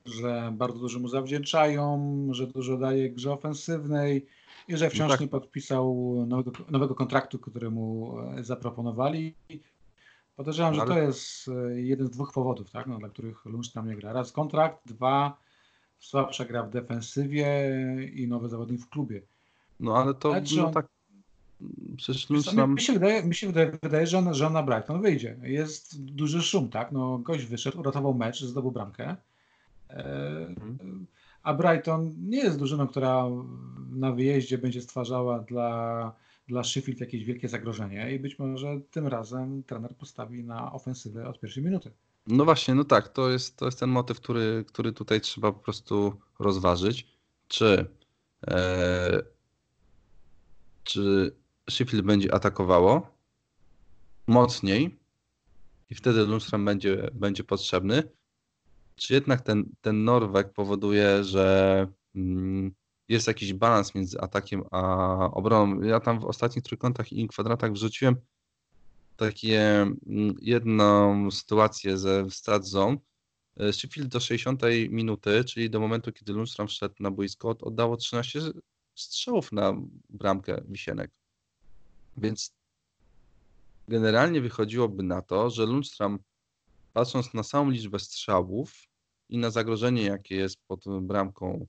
[0.04, 4.26] że bardzo dużo mu zawdzięczają, że dużo daje grze ofensywnej
[4.68, 5.20] i że wciąż tak.
[5.20, 9.34] nie podpisał nowego, nowego kontraktu, który mu e, zaproponowali.
[10.36, 13.88] Podejrzewam, że Ale- to jest e, jeden z dwóch powodów, tak, no, dla których Lundstram
[13.88, 14.12] nie gra.
[14.12, 15.38] Raz kontrakt, dwa
[15.98, 17.48] słabsza gra w defensywie
[18.14, 19.22] i nowy zawodnik w klubie.
[19.80, 20.86] No ale to no, tak.
[21.96, 22.74] Przecież Mi, Lundstram.
[22.74, 25.36] mi się wydaje, mi się wydaje, wydaje że, on, że on na Brighton wyjdzie.
[25.42, 26.92] Jest duży szum, tak?
[26.92, 29.16] No, gość wyszedł, uratował mecz, zdobył bramkę.
[29.96, 30.54] E,
[31.42, 33.24] A Brighton nie jest drużyną, która
[33.90, 36.12] na wyjeździe będzie stwarzała dla,
[36.48, 41.40] dla Sheffield jakieś wielkie zagrożenie i być może tym razem trener postawi na ofensywę od
[41.40, 41.90] pierwszej minuty.
[42.26, 45.58] No właśnie, no tak, to jest, to jest ten motyw, który, który tutaj trzeba po
[45.60, 47.06] prostu rozważyć.
[47.48, 47.86] Czy,
[48.46, 49.22] e,
[50.84, 51.36] czy
[51.70, 53.16] Sheffield będzie atakowało
[54.26, 54.98] mocniej
[55.90, 58.02] i wtedy Lundstram będzie, będzie potrzebny,
[58.98, 62.74] czy jednak ten, ten Norweg powoduje, że mm,
[63.08, 65.82] jest jakiś balans między atakiem a obroną.
[65.82, 68.16] Ja tam w ostatnich trójkątach i kwadratach wrzuciłem
[69.16, 72.96] takie mm, jedną sytuację ze Stat Zone.
[73.72, 78.40] Sheffield do 60 minuty, czyli do momentu, kiedy Lundstram wszedł na boisko, od- oddało 13
[78.94, 79.74] strzałów na
[80.10, 81.10] bramkę Wisienek.
[82.16, 82.54] Więc
[83.88, 86.18] generalnie wychodziłoby na to, że Lundstram,
[86.96, 88.88] patrząc na samą liczbę strzałów
[89.28, 91.66] i na zagrożenie, jakie jest pod bramką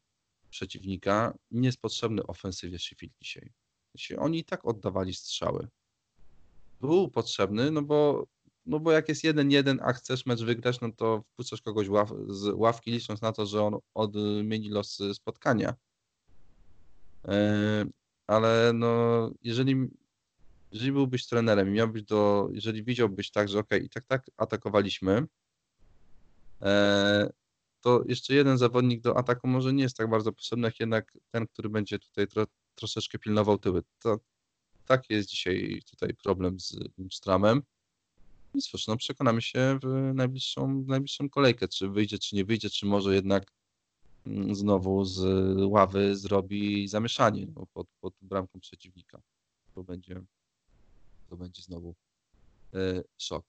[0.49, 3.53] przeciwnika, nie jest potrzebny ofensywie Sheffield dzisiaj.
[4.17, 5.67] Oni i tak oddawali strzały.
[6.81, 8.27] Był potrzebny, no bo,
[8.65, 12.53] no bo jak jest 1-1, a chcesz mecz wygrać, no to wpuszczasz kogoś ław, z
[12.55, 15.75] ławki, licząc na to, że on odmieni los spotkania.
[17.27, 17.33] Yy,
[18.27, 19.87] ale no, jeżeli,
[20.71, 25.27] jeżeli byłbyś trenerem i miałbyś do, jeżeli widziałbyś tak, że okej, i tak tak atakowaliśmy,
[26.61, 27.29] e,
[27.81, 31.47] to jeszcze jeden zawodnik do ataku może nie jest tak bardzo potrzebny, jak jednak ten,
[31.47, 32.45] który będzie tutaj tro,
[32.75, 33.83] troszeczkę pilnował tyły.
[33.99, 34.19] To,
[34.85, 37.61] taki jest dzisiaj tutaj problem z Lundstramem.
[38.53, 42.69] I cóż, no przekonamy się w najbliższą, w najbliższą kolejkę, czy wyjdzie, czy nie wyjdzie,
[42.69, 43.53] czy może jednak
[44.25, 45.21] mm, znowu z
[45.61, 49.21] ławy zrobi zamieszanie no, pod, pod bramką przeciwnika.
[49.75, 50.21] To będzie,
[51.29, 51.95] to będzie znowu
[52.73, 53.45] e, szok.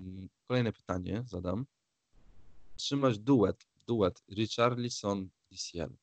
[0.00, 1.66] Mm, Kolejne pytanie zadam.
[2.76, 5.96] Trzymać duet, duet Richarlison DCL.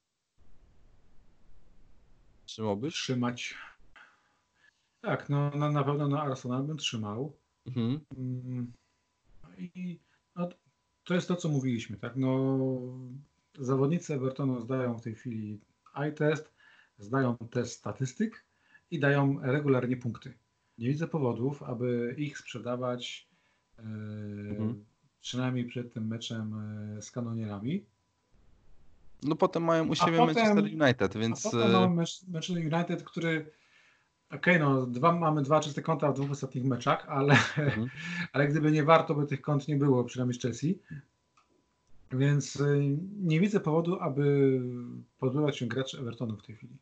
[2.45, 2.93] Trzymałbyś?
[2.93, 3.55] Trzymać.
[5.01, 7.37] Tak, no, no na pewno na Arsenal bym trzymał.
[7.65, 7.99] Mhm.
[8.17, 8.73] Mm,
[9.57, 9.99] I
[10.35, 10.49] no,
[11.03, 12.15] to jest to, co mówiliśmy, tak?
[12.15, 12.59] No,
[13.59, 15.59] zawodnicy Evertonu zdają w tej chwili
[15.95, 16.53] eye test,
[16.97, 18.45] zdają test statystyk
[18.91, 20.33] i dają regularnie punkty.
[20.77, 23.27] Nie widzę powodów, aby ich sprzedawać
[23.79, 24.85] e, Mhm.
[25.21, 26.53] przynajmniej przed tym meczem
[26.97, 27.83] e, z kanonierami.
[29.23, 33.03] No potem mają u siebie potem- Manchester United, więc A potem e, mamy mecz United,
[33.03, 33.51] który
[34.31, 37.89] okej, no dwa, mamy dwa czyste konta w dwóch ostatnich meczach, ale, Mhm.
[38.33, 40.79] ale gdyby nie warto, by tych kont nie było, przynajmniej z Chelsea.
[42.11, 42.63] Więc
[43.21, 44.59] nie widzę powodu, aby
[45.19, 46.77] podobać się gracz Evertonu w tej chwili.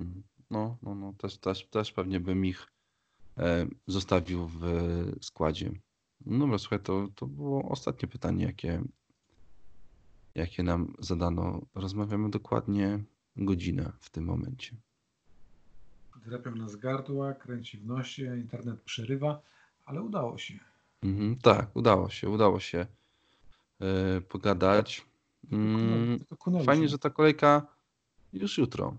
[0.00, 0.22] Mhm.
[0.50, 2.66] No, no, no też, też, też pewnie bym ich
[3.38, 4.60] e, zostawił w
[5.20, 5.72] składzie.
[6.26, 8.82] No dobra, słuchaj, to, to było ostatnie pytanie, jakie,
[10.34, 11.60] jakie nam zadano.
[11.74, 13.04] Rozmawiamy dokładnie
[13.36, 14.76] godzinę w tym momencie.
[16.26, 19.42] Drapią nas gardła, kręci w nosie, internet przerywa,
[19.84, 20.54] ale udało się.
[21.02, 22.86] Mhm, tak, udało się, udało się
[23.80, 25.06] e, pogadać.
[25.52, 26.18] Mm,
[26.64, 27.66] Fajnie, że ta kolejka
[28.32, 28.96] już jutro.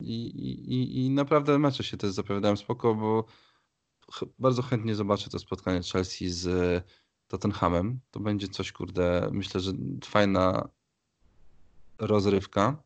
[0.00, 3.24] I, i, i- naprawdę mecze się też zapowiadają spoko, bo
[4.38, 6.84] bardzo chętnie zobaczę to spotkanie Chelsea z
[7.28, 8.00] Tottenhamem.
[8.10, 9.72] To będzie coś, kurde, myślę, że
[10.04, 10.68] fajna
[11.98, 12.82] rozrywka.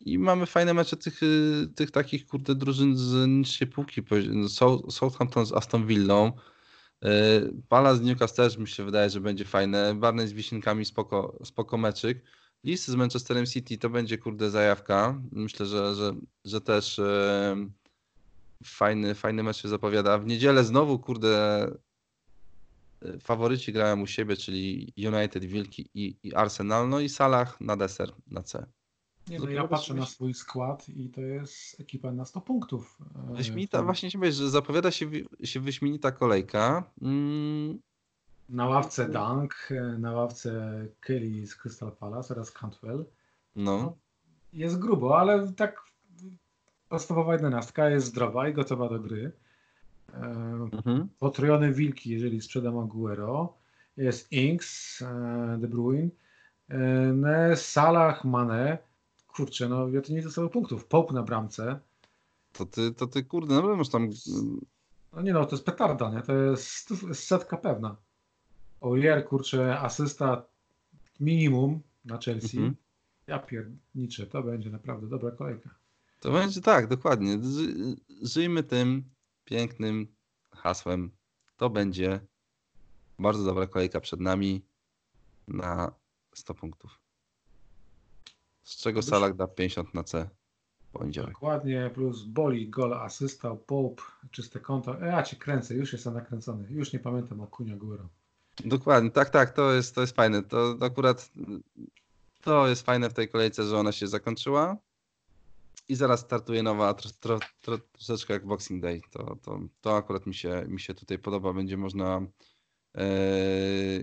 [0.00, 4.02] I mamy fajne mecze tych, y, tych takich, kurde, drużyn z niższej półki.
[4.90, 6.32] Southampton z Aston Villą.
[7.04, 7.08] y,
[7.68, 9.94] Palace z Newcastle też mi się wydaje, że będzie fajne.
[9.94, 12.24] Barney z Wisinkami spoko, spoko meczyk.
[12.64, 15.20] Listy z Manchesterem City to będzie, kurde, zajawka.
[15.32, 17.04] Myślę, że, że, że też y,
[18.64, 20.18] fajny, fajny mecz się zapowiada.
[20.18, 21.66] W niedzielę znowu, kurde,
[23.04, 26.88] y, faworyci grają u siebie, czyli United, Wilki i, i Arsenal.
[26.88, 28.66] No i Salah na deser, na C.
[29.28, 32.98] Nie, No ja patrzę na swój skład i to jest ekipa na 100 punktów.
[33.30, 35.10] e, Wyśmienita, właśnie się że zapowiada się,
[35.44, 36.90] się wyśmienita kolejka.
[37.02, 37.78] Mm,
[38.48, 43.04] Na ławce Dunk, e, na ławce Kelly z Crystal Palace oraz Cantwell.
[43.56, 43.96] no,
[44.52, 45.82] Jest grubo, ale tak
[46.88, 49.32] podstawowa jedenastka jest zdrowa i gotowa do gry.
[50.14, 50.16] E,
[50.72, 51.08] mhm.
[51.18, 53.54] Potrojone wilki, jeżeli sprzedam Aguero.
[53.96, 56.08] Jest Inks, e, De Bruyne,
[56.68, 56.78] e,
[57.12, 58.78] ne, Salah, Mane.
[59.28, 60.84] Kurczę, no ja to nie dostałem punktów.
[60.84, 61.80] Pope na bramce.
[62.52, 64.10] to, ty, to ty, kurde, no masz tam
[65.12, 66.22] No nie no, to jest petarda, nie?
[66.22, 67.96] To jest stów- setka pewna.
[68.80, 70.46] Ojer, kurczę, asysta
[71.20, 72.56] minimum na Chelsea.
[72.56, 72.76] Mhm.
[73.26, 75.70] Ja pierniczę, to będzie naprawdę dobra kolejka.
[76.20, 77.38] To będzie tak, dokładnie.
[77.42, 79.04] Ży, żyjmy tym
[79.44, 80.06] pięknym
[80.50, 81.10] hasłem.
[81.56, 82.20] To będzie
[83.18, 84.66] bardzo dobra kolejka przed nami
[85.48, 85.92] na
[86.34, 87.00] 100 punktów.
[88.62, 90.28] Z czego Salah da 50 na C
[90.78, 91.32] w poniedziałek.
[91.32, 95.02] Dokładnie, plus boli, gol, asysta, Pope, czyste konto.
[95.02, 96.68] E, ja cię kręcę, już jestem nakręcony.
[96.70, 98.08] Już nie pamiętam o Kunia Guero.
[98.64, 100.42] Dokładnie, tak, tak, to jest, to jest fajne.
[100.42, 101.30] To akurat
[102.46, 104.76] to jest fajne w tej kolejce, że ona się zakończyła
[105.88, 109.00] i zaraz startuje nowa, tro, tro, tro, troszeczkę jak Boxing Day.
[109.10, 111.52] To, to, to akurat mi się, mi się tutaj podoba.
[111.52, 112.26] Będzie można
[112.94, 113.06] e,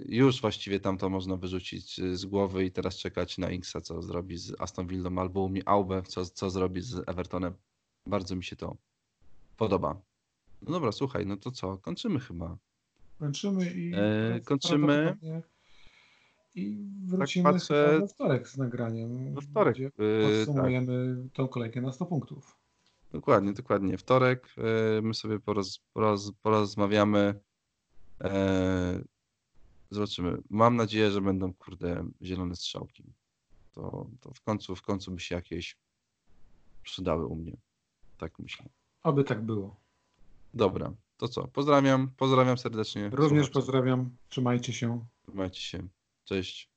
[0.06, 4.38] już właściwie tam to można wyrzucić z głowy i teraz czekać na Inksa, co zrobi
[4.38, 7.54] z Aston Villą albo Aubę, co, co zrobi z Evertonem.
[8.08, 8.78] Bardzo mi się to
[9.58, 10.02] podoba.
[10.62, 11.78] No dobra, słuchaj, no to co?
[11.78, 12.58] Kończymy chyba.
[13.20, 13.92] Kończymy i.
[13.96, 15.18] E, kończymy.
[16.56, 19.34] I wrócimy patrzę- chyba we wtorek z nagraniem.
[19.36, 19.78] We wtorek.
[19.78, 20.46] E, tak.
[20.46, 22.58] podsumujemy tą kolejkę na 100 punktów.
[23.12, 23.98] Dokładnie, dokładnie.
[23.98, 27.40] Wtorek e, my sobie poroz, poroz, porozmawiamy.
[28.22, 29.04] E,
[29.90, 30.38] zobaczymy.
[30.50, 33.14] Mam nadzieję, że będą kurde zielone strzałki.
[33.72, 35.78] To, to w końcu w końcu by się jakieś
[36.84, 37.58] przydały u mnie.
[38.18, 38.66] Tak myślę.
[39.04, 39.76] Oby tak było.
[40.54, 41.48] Dobra, to co?
[41.48, 43.10] Pozdrawiam, pozdrawiam serdecznie.
[43.14, 43.54] Również Słuchacze.
[43.54, 44.18] pozdrawiam.
[44.30, 45.06] Trzymajcie się.
[45.22, 45.88] Trzymajcie się.
[46.24, 46.73] Cześć.